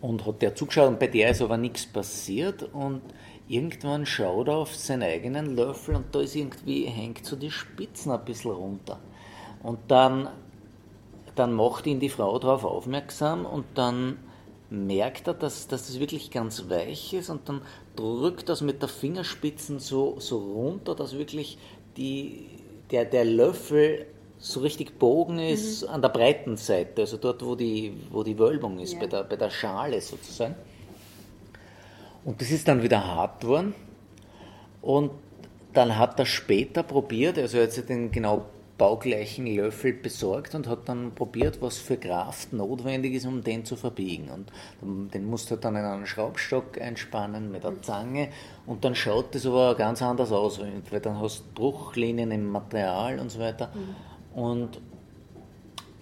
[0.00, 3.00] und hat der zugeschaut und bei der ist aber nichts passiert und
[3.48, 8.12] irgendwann schaut er auf seinen eigenen Löffel und da ist irgendwie, hängt so die Spitzen
[8.12, 8.98] ein bisschen runter.
[9.62, 10.28] Und dann,
[11.34, 14.18] dann macht ihn die Frau darauf aufmerksam und dann
[14.70, 17.62] merkt er, dass, dass das wirklich ganz weich ist und dann
[17.96, 21.58] drückt das mit der Fingerspitzen so, so runter, dass wirklich
[21.96, 22.46] die,
[22.90, 24.06] der, der Löffel
[24.44, 25.88] so richtig Bogen ist mhm.
[25.88, 29.00] an der breiten Seite, also dort, wo die, wo die Wölbung ist, ja.
[29.00, 30.54] bei, der, bei der Schale sozusagen.
[32.26, 33.74] Und das ist dann wieder hart geworden.
[34.82, 35.12] Und
[35.72, 38.44] dann hat er später probiert, also er hat sich den genau
[38.76, 43.76] baugleichen Löffel besorgt und hat dann probiert, was für Kraft notwendig ist, um den zu
[43.76, 44.28] verbiegen.
[44.28, 48.28] Und den musste er dann in einen Schraubstock einspannen mit einer Zange
[48.66, 53.18] und dann schaut das aber ganz anders aus, weil dann hast du Bruchlinien im Material
[53.20, 53.70] und so weiter.
[53.74, 54.13] Mhm.
[54.34, 54.80] Und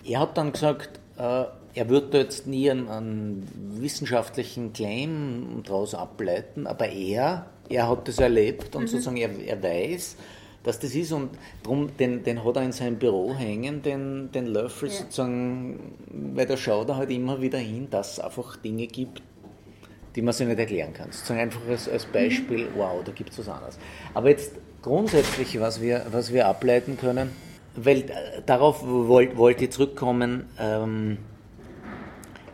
[0.04, 3.48] er hat dann gesagt, äh, er würde jetzt nie einen, einen
[3.80, 8.86] wissenschaftlichen Claim daraus ableiten, aber er, er hat das erlebt und mhm.
[8.88, 10.16] sozusagen er, er weiß,
[10.64, 11.30] dass das ist und
[11.62, 14.94] darum, den, den hat er in seinem Büro hängen, den, den Löffel ja.
[14.94, 15.94] sozusagen,
[16.34, 19.22] weil da schaut er halt immer wieder hin, dass es einfach Dinge gibt,
[20.14, 21.10] die man sich nicht erklären kann.
[21.10, 22.76] Sozusagen einfach als, als Beispiel, mhm.
[22.76, 23.78] wow, da gibt es was anderes.
[24.14, 24.52] Aber jetzt
[24.82, 27.30] grundsätzlich, was wir, was wir ableiten können,
[27.76, 31.18] weil äh, darauf wollte wollt ich zurückkommen, ähm,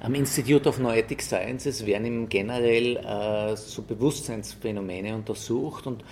[0.00, 6.04] am Institute of Noetic Sciences werden im generell äh, so Bewusstseinsphänomene untersucht und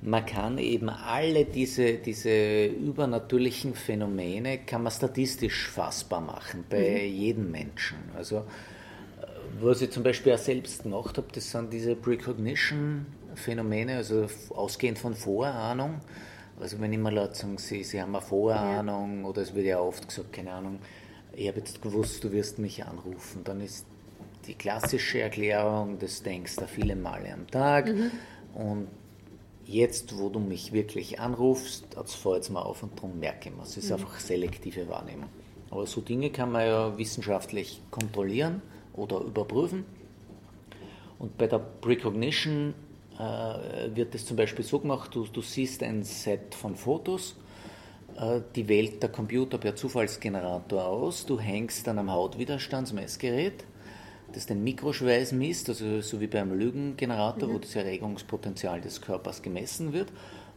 [0.00, 7.14] man kann eben alle diese, diese übernatürlichen Phänomene, kann man statistisch fassbar machen bei mhm.
[7.14, 7.98] jedem Menschen.
[8.16, 8.42] Also äh,
[9.60, 15.14] was ich zum Beispiel auch selbst gemacht habe, das sind diese Precognition-Phänomene, also ausgehend von
[15.14, 16.00] Vorahnung.
[16.60, 19.28] Also wenn immer Leute sagen, sie, sie haben eine Vorahnung ja.
[19.28, 20.80] oder es wird ja oft gesagt, keine Ahnung,
[21.32, 23.86] ich habe jetzt gewusst, du wirst mich anrufen, dann ist
[24.46, 28.10] die klassische Erklärung, das denkst du viele Male am Tag mhm.
[28.54, 28.88] und
[29.68, 33.54] jetzt, wo du mich wirklich anrufst, jetzt fahr jetzt mal auf und darum merke ich
[33.54, 33.62] mir.
[33.62, 33.96] Es ist mhm.
[33.96, 35.28] einfach selektive Wahrnehmung.
[35.70, 38.62] Aber so Dinge kann man ja wissenschaftlich kontrollieren
[38.94, 39.84] oder überprüfen.
[41.18, 42.74] Und bei der Precognition
[43.18, 47.36] wird es zum Beispiel so gemacht, du, du siehst ein Set von Fotos,
[48.16, 53.64] äh, die wählt der Computer per Zufallsgenerator aus, du hängst dann am Hautwiderstandsmessgerät
[54.32, 57.54] das den Mikroschweiß misst, also so wie beim Lügengenerator, mhm.
[57.54, 60.12] wo das Erregungspotenzial des Körpers gemessen wird.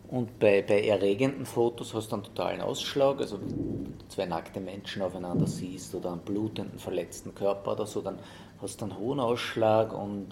[0.10, 4.60] Und bei, bei erregenden Fotos hast du einen totalen Ausschlag, also wenn du zwei nackte
[4.60, 8.20] Menschen aufeinander siehst oder einen blutenden, verletzten Körper oder so, dann
[8.62, 10.28] hast du einen hohen Ausschlag und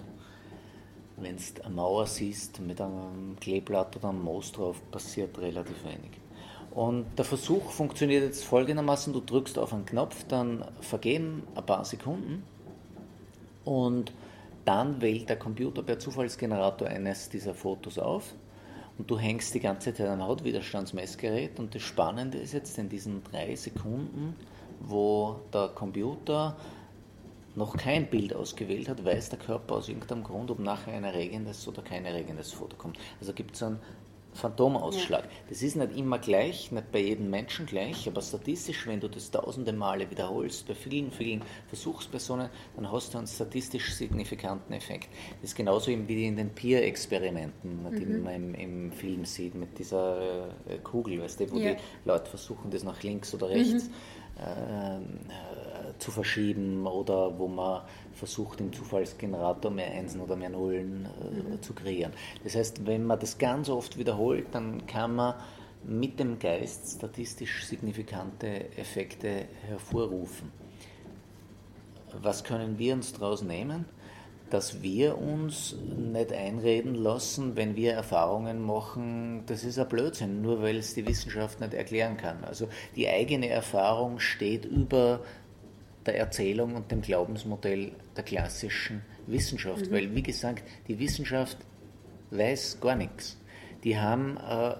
[1.20, 6.20] wenn du eine Mauer siehst mit einem Kleeblatt oder einem Moos drauf, passiert relativ wenig.
[6.70, 11.84] Und der Versuch funktioniert jetzt folgendermaßen, du drückst auf einen Knopf, dann vergehen ein paar
[11.84, 12.44] Sekunden
[13.64, 14.12] und
[14.64, 18.34] dann wählt der Computer per Zufallsgenerator eines dieser Fotos auf
[18.98, 23.24] und du hängst die ganze Zeit ein Hautwiderstandsmessgerät und das Spannende ist jetzt in diesen
[23.24, 24.36] drei Sekunden,
[24.80, 26.56] wo der Computer
[27.54, 31.66] noch kein Bild ausgewählt hat, weiß der Körper aus irgendeinem Grund, ob nachher ein erregendes
[31.66, 32.98] oder kein erregendes Foto kommt.
[33.20, 33.80] Also gibt es einen
[34.32, 35.24] Phantomausschlag.
[35.24, 35.30] Ja.
[35.48, 39.30] Das ist nicht immer gleich, nicht bei jedem Menschen gleich, aber statistisch, wenn du das
[39.30, 45.08] tausende Male wiederholst, bei vielen, vielen Versuchspersonen, dann hast du einen statistisch signifikanten Effekt.
[45.40, 48.22] Das ist genauso wie in den Peer-Experimenten, die mhm.
[48.22, 51.74] man im, im, Film sieht, mit dieser äh, Kugel, weißt du, wo ja.
[51.74, 53.94] die Leute versuchen, das nach links oder rechts mhm.
[54.40, 57.82] Äh, zu verschieben oder wo man
[58.14, 61.62] versucht, im Zufallsgenerator mehr Einsen oder mehr Nullen äh, mhm.
[61.62, 62.12] zu kreieren.
[62.42, 65.34] Das heißt, wenn man das ganz oft wiederholt, dann kann man
[65.84, 70.52] mit dem Geist statistisch signifikante Effekte hervorrufen.
[72.20, 73.84] Was können wir uns daraus nehmen?
[74.50, 80.60] Dass wir uns nicht einreden lassen, wenn wir Erfahrungen machen, das ist ein Blödsinn, nur
[80.60, 82.44] weil es die Wissenschaft nicht erklären kann.
[82.44, 85.20] Also die eigene Erfahrung steht über
[86.06, 89.86] der Erzählung und dem Glaubensmodell der klassischen Wissenschaft.
[89.86, 89.92] Mhm.
[89.92, 91.58] Weil, wie gesagt, die Wissenschaft
[92.30, 93.38] weiß gar nichts.
[93.84, 94.74] Die haben äh,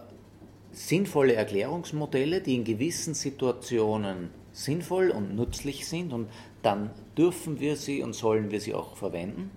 [0.73, 6.29] sinnvolle Erklärungsmodelle, die in gewissen Situationen sinnvoll und nützlich sind und
[6.63, 9.51] dann dürfen wir sie und sollen wir sie auch verwenden.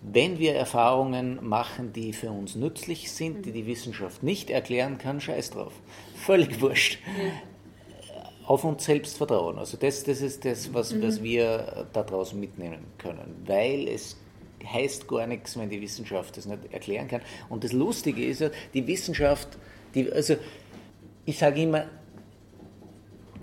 [0.00, 5.20] Wenn wir Erfahrungen machen, die für uns nützlich sind, die die Wissenschaft nicht erklären kann,
[5.20, 5.72] scheiß drauf.
[6.14, 6.98] Völlig wurscht
[8.48, 9.58] auf uns selbst vertrauen.
[9.58, 11.02] Also das, das ist das, was, mhm.
[11.02, 14.16] was wir daraus mitnehmen können, weil es
[14.64, 17.20] heißt gar nichts, wenn die Wissenschaft das nicht erklären kann.
[17.50, 19.58] Und das Lustige ist ja, die Wissenschaft,
[19.94, 20.36] die, also
[21.26, 21.84] ich sage immer,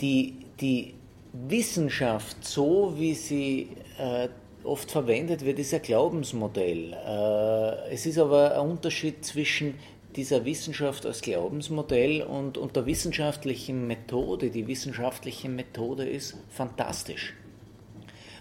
[0.02, 0.96] die, die
[1.34, 4.28] Wissenschaft, so wie sie äh,
[4.66, 6.94] oft verwendet wird, ist ein Glaubensmodell.
[6.94, 9.76] Äh, es ist aber ein Unterschied zwischen
[10.16, 14.50] dieser Wissenschaft als Glaubensmodell und, und der wissenschaftlichen Methode.
[14.50, 17.34] Die wissenschaftliche Methode ist fantastisch,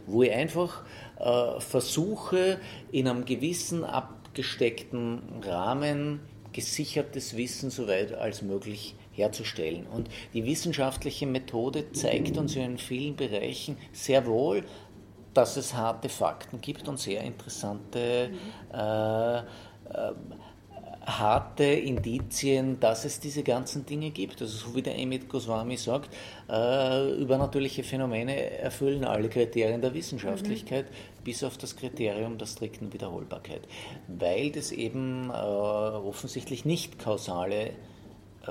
[0.07, 0.85] wo ich einfach
[1.19, 2.61] äh, versuche,
[2.93, 6.21] in einem gewissen abgesteckten Rahmen
[6.53, 9.87] gesichertes Wissen so weit als möglich herzustellen.
[9.87, 14.65] Und die wissenschaftliche Methode zeigt uns ja in vielen Bereichen sehr wohl,
[15.35, 18.79] dass es harte Fakten gibt und sehr interessante mhm.
[18.79, 19.43] äh, äh,
[21.07, 24.41] harte Indizien, dass es diese ganzen Dinge gibt.
[24.41, 26.09] Also so wie der Emit Goswami sagt,
[26.49, 31.25] äh, übernatürliche Phänomene erfüllen alle Kriterien der Wissenschaftlichkeit, mhm.
[31.25, 33.63] bis auf das Kriterium der strikten Wiederholbarkeit,
[34.09, 37.73] weil das eben äh, offensichtlich nicht kausale äh,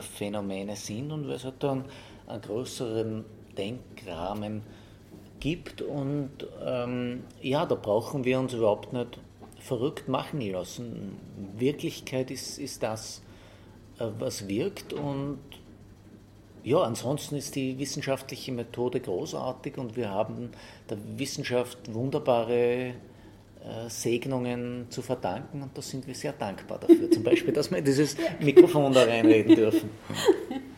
[0.01, 1.85] Phänomene sind und weil es halt dann
[2.27, 3.25] einen größeren
[3.57, 4.82] Denkrahmen gibt
[5.81, 6.31] und
[6.63, 9.19] ähm, ja, da brauchen wir uns überhaupt nicht
[9.59, 11.17] verrückt machen lassen.
[11.57, 13.21] Wirklichkeit ist, ist das,
[13.99, 15.39] äh, was wirkt und
[16.63, 20.51] ja, ansonsten ist die wissenschaftliche Methode großartig und wir haben
[20.89, 22.93] der Wissenschaft wunderbare
[23.63, 27.11] äh, Segnungen zu verdanken und da sind wir sehr dankbar dafür.
[27.11, 29.89] Zum Beispiel, dass wir in dieses Mikrofon da reinreden dürfen.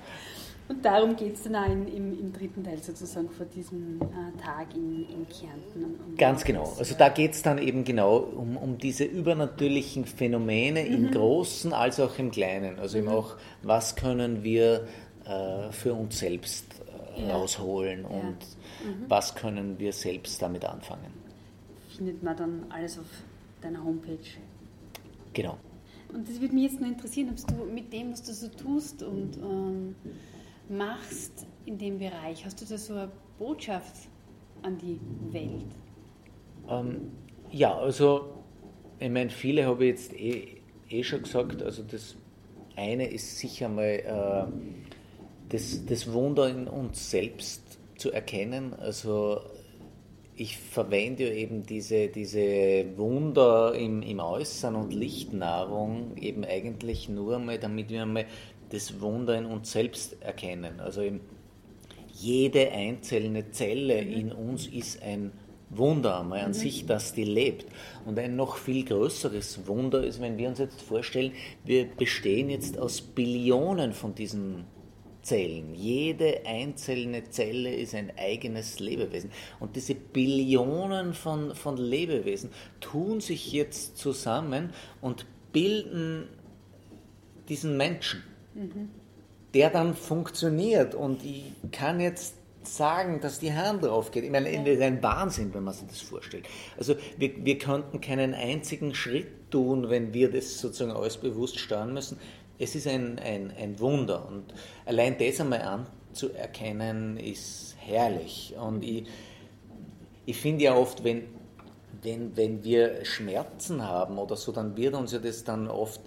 [0.67, 4.41] Und darum geht es dann auch in, im, im, dritten Teil sozusagen vor diesem äh,
[4.41, 5.83] Tag in, in Kärnten.
[5.83, 6.73] Um Ganz genau.
[6.79, 10.93] Also da geht es dann eben genau um, um diese übernatürlichen Phänomene mhm.
[10.93, 12.79] im Großen als auch im Kleinen.
[12.79, 13.03] Also mhm.
[13.03, 14.87] eben auch, was können wir
[15.25, 16.65] äh, für uns selbst
[17.15, 17.35] äh, ja.
[17.35, 18.89] rausholen und ja.
[18.89, 19.05] mhm.
[19.07, 21.13] was können wir selbst damit anfangen.
[21.95, 23.05] Findet man dann alles auf
[23.61, 24.17] deiner Homepage.
[25.33, 25.57] Genau.
[26.11, 29.03] Und das würde mich jetzt nur interessieren, ob du mit dem, was du so tust
[29.03, 29.95] und ähm,
[30.69, 32.45] machst in dem Bereich?
[32.45, 34.07] Hast du da so eine Botschaft
[34.61, 34.99] an die
[35.31, 35.65] Welt?
[36.69, 37.11] Ähm,
[37.51, 38.43] ja, also
[38.99, 41.61] ich meine, viele habe ich jetzt eh, eh, schon gesagt.
[41.61, 42.15] Also das
[42.75, 44.51] eine ist sicher mal äh,
[45.49, 48.73] das, das Wunder in uns selbst zu erkennen.
[48.73, 49.41] Also
[50.37, 57.39] ich verwende ja eben diese, diese Wunder im, im Äußeren und Lichtnahrung eben eigentlich nur
[57.39, 58.25] mal, damit wir mal
[58.75, 60.79] das Wunder in uns selbst erkennen.
[60.79, 61.01] Also
[62.13, 64.11] jede einzelne Zelle mhm.
[64.11, 65.31] in uns ist ein
[65.69, 66.53] Wunder einmal an mhm.
[66.53, 67.65] sich, dass die lebt.
[68.05, 71.31] Und ein noch viel größeres Wunder ist, wenn wir uns jetzt vorstellen,
[71.63, 74.65] wir bestehen jetzt aus Billionen von diesen
[75.21, 75.73] Zellen.
[75.73, 79.31] Jede einzelne Zelle ist ein eigenes Lebewesen.
[79.59, 84.71] Und diese Billionen von, von Lebewesen tun sich jetzt zusammen
[85.01, 86.27] und bilden
[87.49, 88.23] diesen Menschen
[89.53, 90.95] der dann funktioniert.
[90.95, 94.23] Und ich kann jetzt sagen, dass die Hand drauf geht.
[94.23, 96.45] Ich meine, das ist ein Wahnsinn, wenn man sich das vorstellt.
[96.77, 101.93] Also wir, wir könnten keinen einzigen Schritt tun, wenn wir das sozusagen alles bewusst steuern
[101.93, 102.17] müssen.
[102.57, 104.27] Es ist ein, ein, ein Wunder.
[104.27, 104.53] Und
[104.85, 108.55] allein das einmal anzuerkennen, ist herrlich.
[108.59, 109.05] Und ich,
[110.25, 111.23] ich finde ja oft, wenn,
[112.01, 116.01] wenn, wenn wir Schmerzen haben oder so, dann wird uns ja das dann oft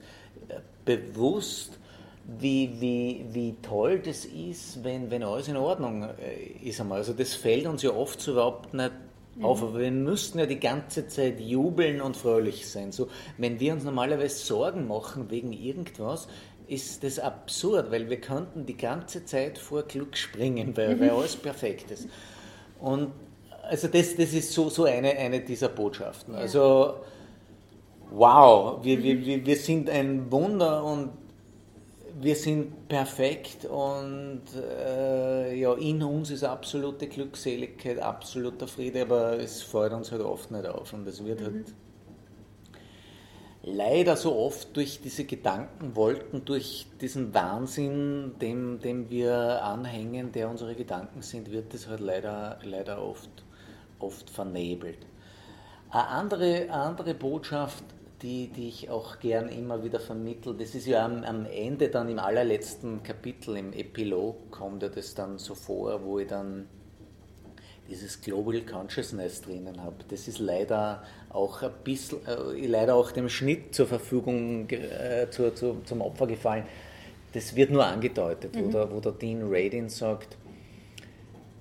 [0.49, 1.78] äh, bewusst,
[2.29, 6.81] wie, wie, wie toll das ist, wenn, wenn alles in Ordnung äh, ist.
[6.81, 6.99] Einmal.
[6.99, 8.93] Also das fällt uns ja oft so überhaupt nicht
[9.37, 9.45] mhm.
[9.45, 12.93] auf, aber wir müssten ja die ganze Zeit jubeln und fröhlich sein.
[12.93, 13.09] So,
[13.39, 16.29] wenn wir uns normalerweise Sorgen machen wegen irgendwas,
[16.66, 21.01] ist das absurd, weil wir könnten die ganze Zeit vor Glück springen, weil, mhm.
[21.01, 22.09] weil alles perfekt ist.
[22.79, 23.11] Und
[23.62, 26.35] also das, das ist so, so eine, eine dieser Botschaften.
[26.35, 26.97] Also
[28.11, 29.24] wow, wir, mhm.
[29.24, 31.11] wir, wir sind ein Wunder und
[32.20, 39.62] wir sind perfekt und äh, ja, in uns ist absolute Glückseligkeit, absoluter Friede, aber es
[39.62, 41.44] fällt uns halt oft nicht auf und es wird mhm.
[41.44, 41.74] halt
[43.62, 50.74] leider so oft durch diese Gedankenwolken, durch diesen Wahnsinn, dem, dem wir anhängen, der unsere
[50.74, 53.30] Gedanken sind, wird es halt leider, leider oft,
[53.98, 55.06] oft vernebelt.
[55.90, 57.84] Eine andere, eine andere Botschaft
[58.22, 60.54] die, die ich auch gern immer wieder vermittle.
[60.54, 65.14] Das ist ja am, am Ende dann im allerletzten Kapitel, im Epilog, kommt ja das
[65.14, 66.66] dann so vor, wo ich dann
[67.88, 69.96] dieses Global Consciousness drinnen habe.
[70.08, 75.54] Das ist leider auch ein bisschen, äh, leider auch dem Schnitt zur Verfügung äh, zu,
[75.54, 76.64] zu, zum Opfer gefallen.
[77.32, 78.66] Das wird nur angedeutet, mhm.
[78.66, 80.36] wo, der, wo der Dean Radin sagt,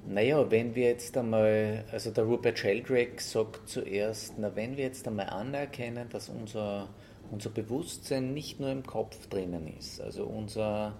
[0.09, 5.07] naja, wenn wir jetzt einmal, also der Rupert Sheldrake sagt zuerst, na wenn wir jetzt
[5.07, 6.89] einmal anerkennen, dass unser,
[7.29, 10.95] unser Bewusstsein nicht nur im Kopf drinnen ist, also unser,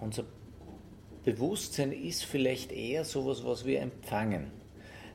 [0.00, 0.24] unser
[1.24, 4.50] Bewusstsein ist vielleicht eher sowas, was wir empfangen.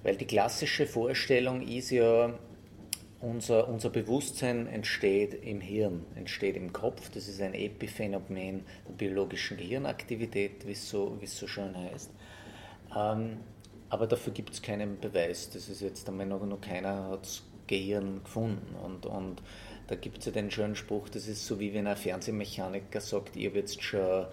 [0.03, 2.37] Weil die klassische Vorstellung ist ja,
[3.21, 7.09] unser, unser Bewusstsein entsteht im Hirn, entsteht im Kopf.
[7.11, 12.09] Das ist ein Epiphänomen der biologischen Gehirnaktivität, wie so, wie es so schön heißt.
[12.95, 13.37] Ähm,
[13.89, 15.49] aber dafür gibt es keinen Beweis.
[15.49, 18.75] Das ist jetzt einmal noch, noch keiner hat das Gehirn gefunden.
[18.83, 19.41] Und, und
[19.87, 23.35] da gibt es ja den schönen Spruch, das ist so wie wenn ein Fernsehmechaniker sagt,
[23.35, 24.25] ich habe jetzt schon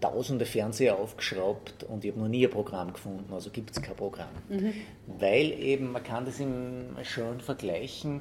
[0.00, 3.96] tausende Fernseher aufgeschraubt und ich habe noch nie ein Programm gefunden, also gibt es kein
[3.96, 4.28] Programm.
[4.48, 4.72] Mhm.
[5.18, 8.20] Weil eben, man kann das ihm schon vergleichen,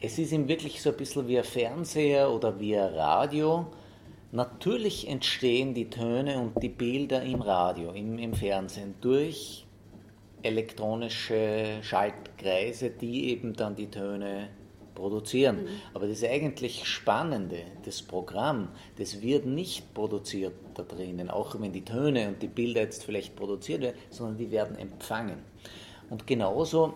[0.00, 3.66] es ist ihm wirklich so ein bisschen wie ein Fernseher oder wie ein Radio.
[4.36, 9.64] Natürlich entstehen die Töne und die Bilder im Radio, im, im Fernsehen durch
[10.42, 14.48] elektronische Schaltkreise, die eben dann die Töne
[14.94, 15.62] produzieren.
[15.62, 15.68] Mhm.
[15.94, 18.68] Aber das eigentlich Spannende, das Programm,
[18.98, 23.36] das wird nicht produziert da drinnen, auch wenn die Töne und die Bilder jetzt vielleicht
[23.36, 25.38] produziert werden, sondern die werden empfangen.
[26.10, 26.92] Und genauso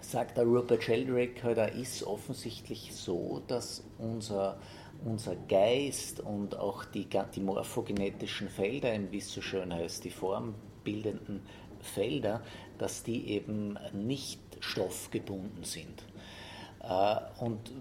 [0.00, 4.58] sagt der Rupert Sheldrake, er ist offensichtlich so, dass unser,
[5.04, 11.42] unser Geist und auch die, die morphogenetischen Felder, wie es so schön heißt, die formbildenden
[11.80, 12.42] Felder,
[12.78, 16.04] dass die eben nicht stoffgebunden sind.
[16.82, 17.72] Äh, und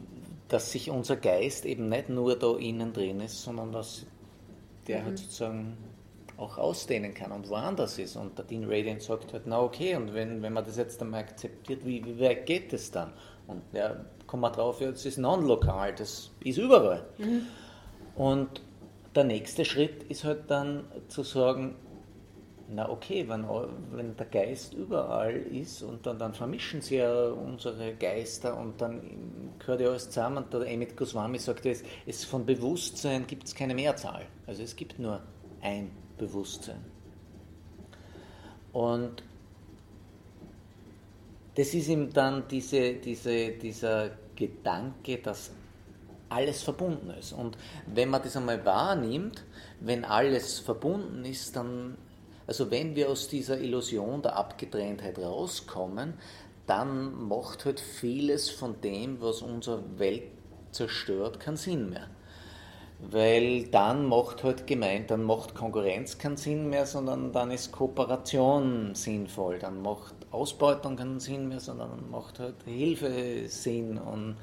[0.47, 4.05] dass sich unser Geist eben nicht nur da innen drin ist, sondern dass
[4.87, 5.05] der mhm.
[5.05, 5.77] halt sozusagen
[6.37, 8.15] auch ausdehnen kann und woanders ist.
[8.15, 11.21] Und der Dean Radiant sagt halt, na okay, und wenn, wenn man das jetzt einmal
[11.21, 13.13] akzeptiert, wie, wie weit geht es dann?
[13.47, 17.03] Und ja, kommt man drauf, es ist non-lokal, das ist überall.
[17.17, 17.47] Mhm.
[18.15, 18.61] Und
[19.13, 21.75] der nächste Schritt ist halt dann zu sagen,
[22.69, 23.45] na okay, wenn,
[23.91, 29.01] wenn der Geist überall ist und dann, dann vermischen sie ja unsere Geister und dann
[29.59, 33.53] gehört ja alles zusammen und der Emit Goswami sagt, es, es von Bewusstsein gibt es
[33.53, 34.21] keine Mehrzahl.
[34.47, 35.19] Also es gibt nur
[35.61, 36.79] ein Bewusstsein.
[38.71, 39.23] Und
[41.55, 45.51] das ist ihm dann diese, diese, dieser Gedanke, dass
[46.29, 47.33] alles verbunden ist.
[47.33, 49.43] Und wenn man das einmal wahrnimmt,
[49.81, 51.97] wenn alles verbunden ist, dann
[52.51, 56.15] also wenn wir aus dieser Illusion der Abgetrenntheit rauskommen,
[56.67, 60.23] dann macht halt vieles von dem, was unsere Welt
[60.71, 62.07] zerstört, keinen Sinn mehr.
[62.99, 68.95] Weil dann macht halt gemeint, dann macht Konkurrenz keinen Sinn mehr, sondern dann ist Kooperation
[68.95, 69.57] sinnvoll.
[69.57, 74.37] Dann macht Ausbeutung keinen Sinn mehr, sondern macht halt Hilfe Sinn und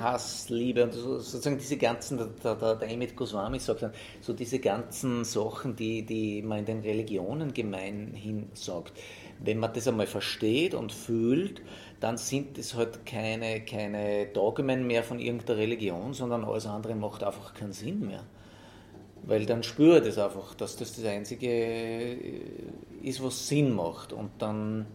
[0.00, 3.92] Hass, Liebe und so, sozusagen diese ganzen, der, der, der Emit Goswami sagt dann,
[4.22, 8.94] so diese ganzen Sachen, die, die man in den Religionen gemeinhin sagt.
[9.38, 11.60] Wenn man das einmal versteht und fühlt,
[12.00, 17.22] dann sind es halt keine, keine Dogmen mehr von irgendeiner Religion, sondern alles andere macht
[17.22, 18.24] einfach keinen Sinn mehr.
[19.22, 22.16] Weil dann spürt es einfach, dass das das Einzige
[23.02, 24.12] ist, was Sinn macht.
[24.12, 24.86] Und dann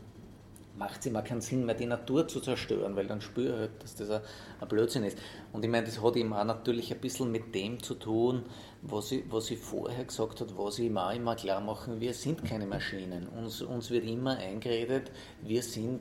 [0.77, 3.83] macht es immer keinen Sinn mehr, die Natur zu zerstören, weil dann spüre ich, halt,
[3.83, 5.17] dass das ein, Blödsinn ist.
[5.53, 8.43] Und ich meine, das hat ihm auch natürlich ein bisschen mit dem zu tun,
[8.81, 12.43] was ich, was ich vorher gesagt habe, was ich auch immer klar machen, wir sind
[12.43, 13.27] keine Maschinen.
[13.27, 15.11] Uns, uns wird immer eingeredet,
[15.43, 15.99] wir sind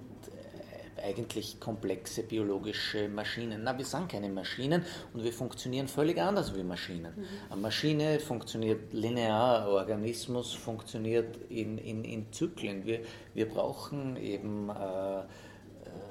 [1.02, 3.62] eigentlich komplexe biologische Maschinen.
[3.64, 7.12] Na, wir sind keine Maschinen und wir funktionieren völlig anders wie Maschinen.
[7.16, 7.24] Mhm.
[7.50, 12.84] Eine Maschine funktioniert linear, ein Organismus funktioniert in, in, in Zyklen.
[12.84, 13.00] Wir,
[13.34, 15.24] wir brauchen eben äh, äh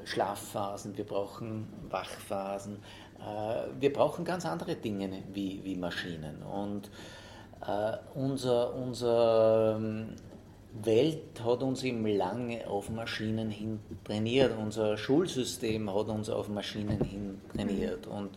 [0.05, 2.77] Schlafphasen, wir brauchen Wachphasen,
[3.19, 6.41] äh, wir brauchen ganz andere Dinge wie, wie Maschinen.
[6.43, 6.89] Und
[7.65, 10.15] äh, unser, unser ähm,
[10.73, 14.57] Welt hat uns eben lange auf Maschinen hin trainiert.
[14.57, 18.07] Unser Schulsystem hat uns auf Maschinen hin trainiert.
[18.07, 18.31] Und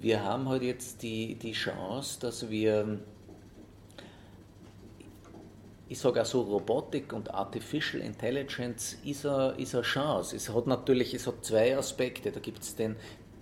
[0.00, 3.00] wir haben halt jetzt die, die Chance, dass wir,
[5.88, 10.36] ich sage auch so, Robotik und Artificial Intelligence ist eine, ist eine Chance.
[10.36, 12.32] Es hat natürlich es hat zwei Aspekte.
[12.32, 12.96] Da gibt es den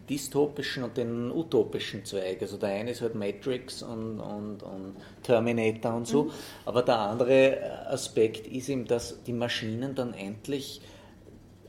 [0.09, 2.41] dystopischen und den utopischen Zweig.
[2.43, 6.31] Also der eine ist halt Matrix und, und, und Terminator und so, mhm.
[6.65, 10.81] aber der andere Aspekt ist eben, dass die Maschinen dann endlich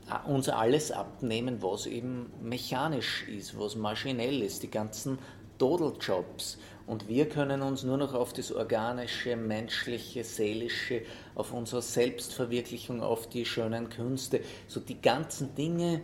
[0.08, 5.18] äh, uns alles abnehmen, was eben mechanisch ist, was maschinell ist, die ganzen
[5.58, 6.58] Todeljobs.
[6.86, 11.02] Und wir können uns nur noch auf das organische, menschliche, seelische,
[11.36, 16.00] auf unsere Selbstverwirklichung, auf die schönen Künste, so die ganzen Dinge,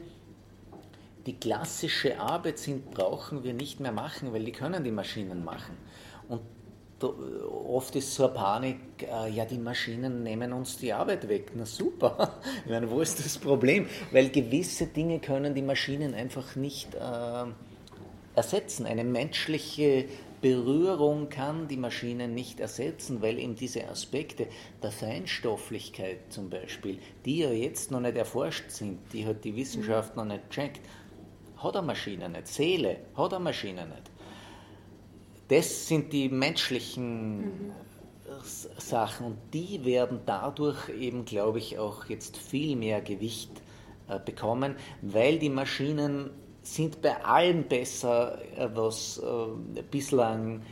[1.27, 5.77] die klassische Arbeit sind, brauchen wir nicht mehr machen, weil die können die Maschinen machen.
[6.28, 6.40] Und
[7.03, 11.53] oft ist so eine Panik, äh, ja, die Maschinen nehmen uns die Arbeit weg.
[11.55, 13.86] Na super, ich meine, wo ist das Problem?
[14.12, 17.44] Weil gewisse Dinge können die Maschinen einfach nicht äh,
[18.35, 18.86] ersetzen.
[18.86, 20.07] Eine menschliche
[20.40, 24.47] Berührung kann die Maschine nicht ersetzen, weil eben diese Aspekte
[24.82, 30.15] der Feinstofflichkeit zum Beispiel, die ja jetzt noch nicht erforscht sind, die hat die Wissenschaft
[30.16, 30.82] noch nicht checkt,
[31.57, 32.49] hat eine Maschine nicht.
[32.49, 34.11] Seele hat eine Maschine nicht.
[35.49, 37.73] Das sind die menschlichen mhm.
[38.78, 43.51] Sachen und die werden dadurch eben, glaube ich, auch jetzt viel mehr Gewicht
[44.09, 46.31] äh, bekommen, weil die Maschinen
[46.62, 50.62] sind bei allem besser, äh, was äh, bislang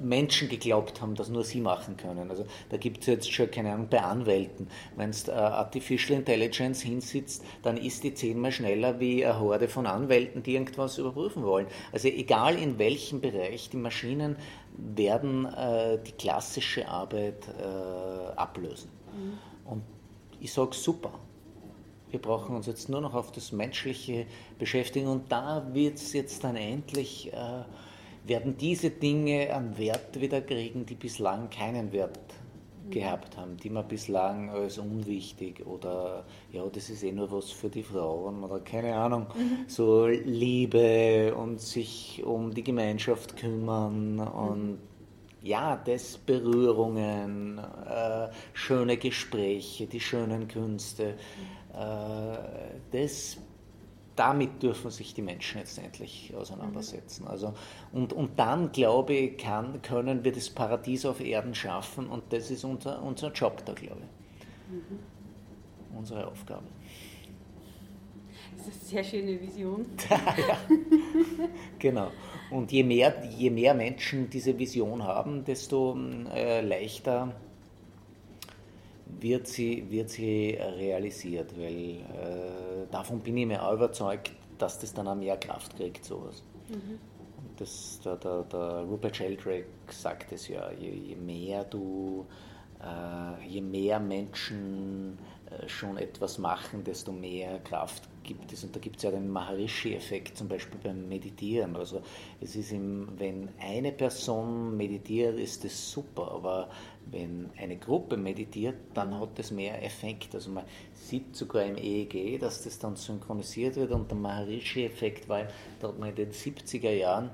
[0.00, 2.30] Menschen geglaubt haben, dass nur sie machen können.
[2.30, 6.82] Also da gibt es jetzt schon, keine Ahnung, bei Anwälten, wenn es äh, Artificial Intelligence
[6.82, 11.66] hinsitzt, dann ist die zehnmal schneller wie eine Horde von Anwälten, die irgendwas überprüfen wollen.
[11.92, 14.36] Also egal in welchem Bereich, die Maschinen
[14.76, 18.90] werden äh, die klassische Arbeit äh, ablösen.
[19.12, 19.70] Mhm.
[19.70, 19.82] Und
[20.40, 21.12] ich sage super.
[22.10, 24.26] Wir brauchen uns jetzt nur noch auf das Menschliche
[24.58, 27.62] beschäftigen und da wird es jetzt dann endlich, äh,
[28.24, 32.18] werden diese Dinge an Wert wieder kriegen, die bislang keinen Wert
[32.90, 37.68] gehabt haben, die man bislang als unwichtig oder ja, das ist eh nur was für
[37.68, 39.68] die Frauen oder keine Ahnung, mhm.
[39.68, 44.78] so Liebe und sich um die Gemeinschaft kümmern und
[45.42, 51.16] ja, das Berührungen, äh, schöne Gespräche, die schönen Künste,
[51.74, 52.36] äh,
[52.92, 53.38] das,
[54.16, 57.26] damit dürfen sich die Menschen jetzt endlich auseinandersetzen.
[57.26, 57.54] Also,
[57.92, 62.50] und, und dann, glaube ich, kann, können wir das Paradies auf Erden schaffen und das
[62.50, 64.72] ist unser, unser Job da, glaube ich.
[64.72, 65.98] Mhm.
[65.98, 66.64] Unsere Aufgabe.
[68.56, 69.86] Das ist eine sehr schöne Vision.
[70.10, 70.56] ja,
[71.78, 72.10] genau.
[72.50, 75.98] Und je mehr, je mehr Menschen diese Vision haben, desto
[76.34, 77.34] äh, leichter
[79.20, 84.92] wird sie, wird sie realisiert, weil äh, davon bin ich mir auch überzeugt, dass das
[84.94, 86.42] dann auch mehr Kraft kriegt, sowas.
[86.68, 86.98] Mhm.
[87.56, 92.26] Das, der, der, der Rupert Sheldrake sagt es ja, je, je mehr du,
[92.80, 95.18] äh, je mehr Menschen
[95.50, 98.64] äh, schon etwas machen, desto mehr Kraft gibt es.
[98.64, 101.76] Und da gibt es ja den Maharishi-Effekt zum Beispiel beim Meditieren.
[101.76, 102.02] Also
[102.40, 106.70] es ist im, wenn eine Person meditiert, ist das super, aber
[107.10, 110.34] wenn eine Gruppe meditiert, dann hat das mehr Effekt.
[110.34, 115.46] Also man sieht sogar im EEG, dass das dann synchronisiert wird und der Maharishi-Effekt war,
[115.80, 117.30] da hat man in den 70er Jahren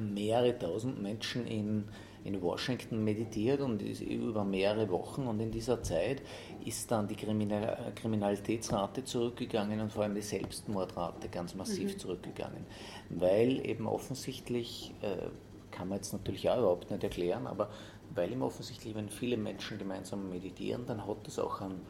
[0.00, 1.84] mehrere tausend Menschen in
[2.26, 6.22] in Washington meditiert und über mehrere Wochen und in dieser Zeit
[6.64, 11.98] ist dann die Kriminal Kriminalitätsrate zurückgegangen und vor allem die Selbstmordrate ganz massiv mhm.
[11.98, 12.66] zurückgegangen,
[13.10, 15.28] weil eben offensichtlich, äh,
[15.70, 17.70] kann man jetzt natürlich auch überhaupt nicht erklären, aber
[18.14, 21.80] weil eben offensichtlich, wenn viele Menschen gemeinsam meditieren, dann hat das auch einen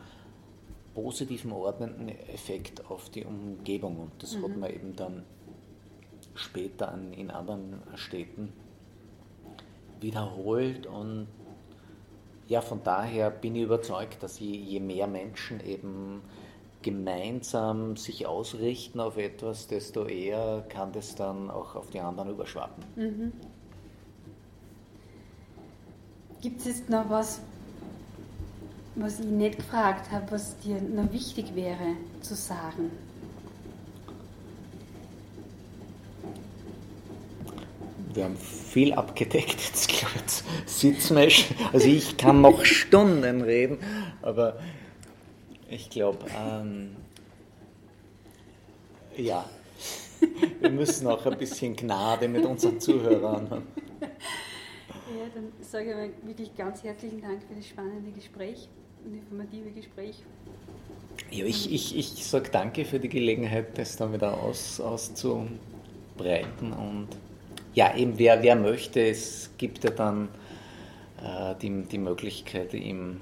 [0.94, 4.42] positiven, ordnenden Effekt auf die Umgebung und das mhm.
[4.44, 5.24] hat man eben dann
[6.34, 8.52] später an, in anderen Städten
[10.00, 11.26] wiederholt und
[12.48, 16.22] ja, von daher bin ich überzeugt, dass je, je mehr Menschen eben
[16.82, 22.84] gemeinsam sich ausrichten auf etwas, desto eher kann das dann auch auf die anderen überschwappen.
[22.94, 23.32] Mhm.
[26.40, 27.40] Gibt es jetzt noch was,
[28.94, 32.92] was ich nicht gefragt habe, was dir noch wichtig wäre zu sagen?
[38.16, 39.60] Wir haben viel abgedeckt.
[39.60, 41.56] Jetzt, glaube ich, sitzen wir schon.
[41.72, 43.78] Also ich kann noch Stunden reden,
[44.22, 44.58] aber
[45.68, 46.96] ich glaube, ähm,
[49.16, 49.44] ja,
[50.60, 53.66] wir müssen auch ein bisschen Gnade mit unseren Zuhörern haben.
[54.00, 58.68] Ja, dann sage ich wirklich ganz herzlichen Dank für das spannende Gespräch
[59.04, 60.22] und informative Gespräch.
[61.30, 67.08] Ja, ich, ich, ich sage danke für die Gelegenheit, das dann wieder aus, auszubreiten und
[67.76, 70.28] ja, eben wer, wer möchte, es gibt ja dann
[71.22, 73.20] äh, die, die Möglichkeit im,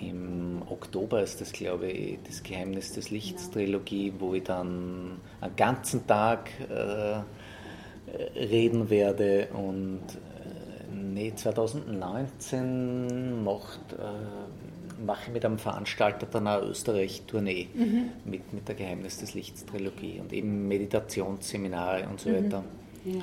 [0.00, 5.54] im Oktober ist das, glaube ich, das Geheimnis des Lichts Trilogie, wo ich dann einen
[5.54, 7.20] ganzen Tag äh,
[8.36, 16.66] reden werde und äh, nee, 2019 macht, äh, mache ich mit einem Veranstalter dann eine
[16.66, 18.10] Österreich-Tournee mhm.
[18.24, 22.46] mit, mit der Geheimnis des Lichts Trilogie und eben Meditationsseminare und so mhm.
[22.46, 22.64] weiter.
[23.04, 23.22] Ja.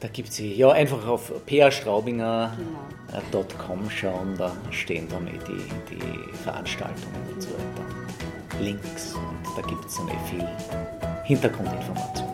[0.00, 5.60] Da gibt es ja einfach auf prstraubinger.com schauen, da stehen dann eh die,
[5.94, 7.84] die Veranstaltungen und so weiter.
[8.62, 10.48] Links und da gibt es dann eh viel
[11.24, 12.29] Hintergrundinformationen.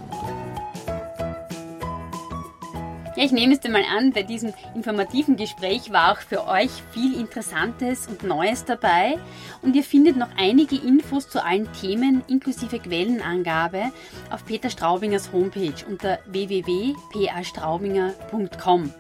[3.17, 6.69] Ja, ich nehme es dir mal an, bei diesem informativen Gespräch war auch für euch
[6.93, 9.17] viel Interessantes und Neues dabei.
[9.63, 13.85] Und ihr findet noch einige Infos zu allen Themen inklusive Quellenangabe
[14.29, 18.93] auf Peter Straubingers Homepage unter www.pastraubinger.com.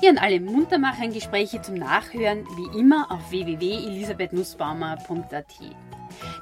[0.00, 5.44] Ja, und alle muntermachenden Gespräche zum Nachhören wie immer auf www.elisabethnussbaumer.at.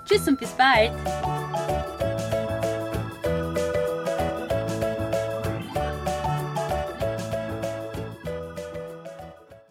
[0.04, 0.92] Tschüss und bis bald!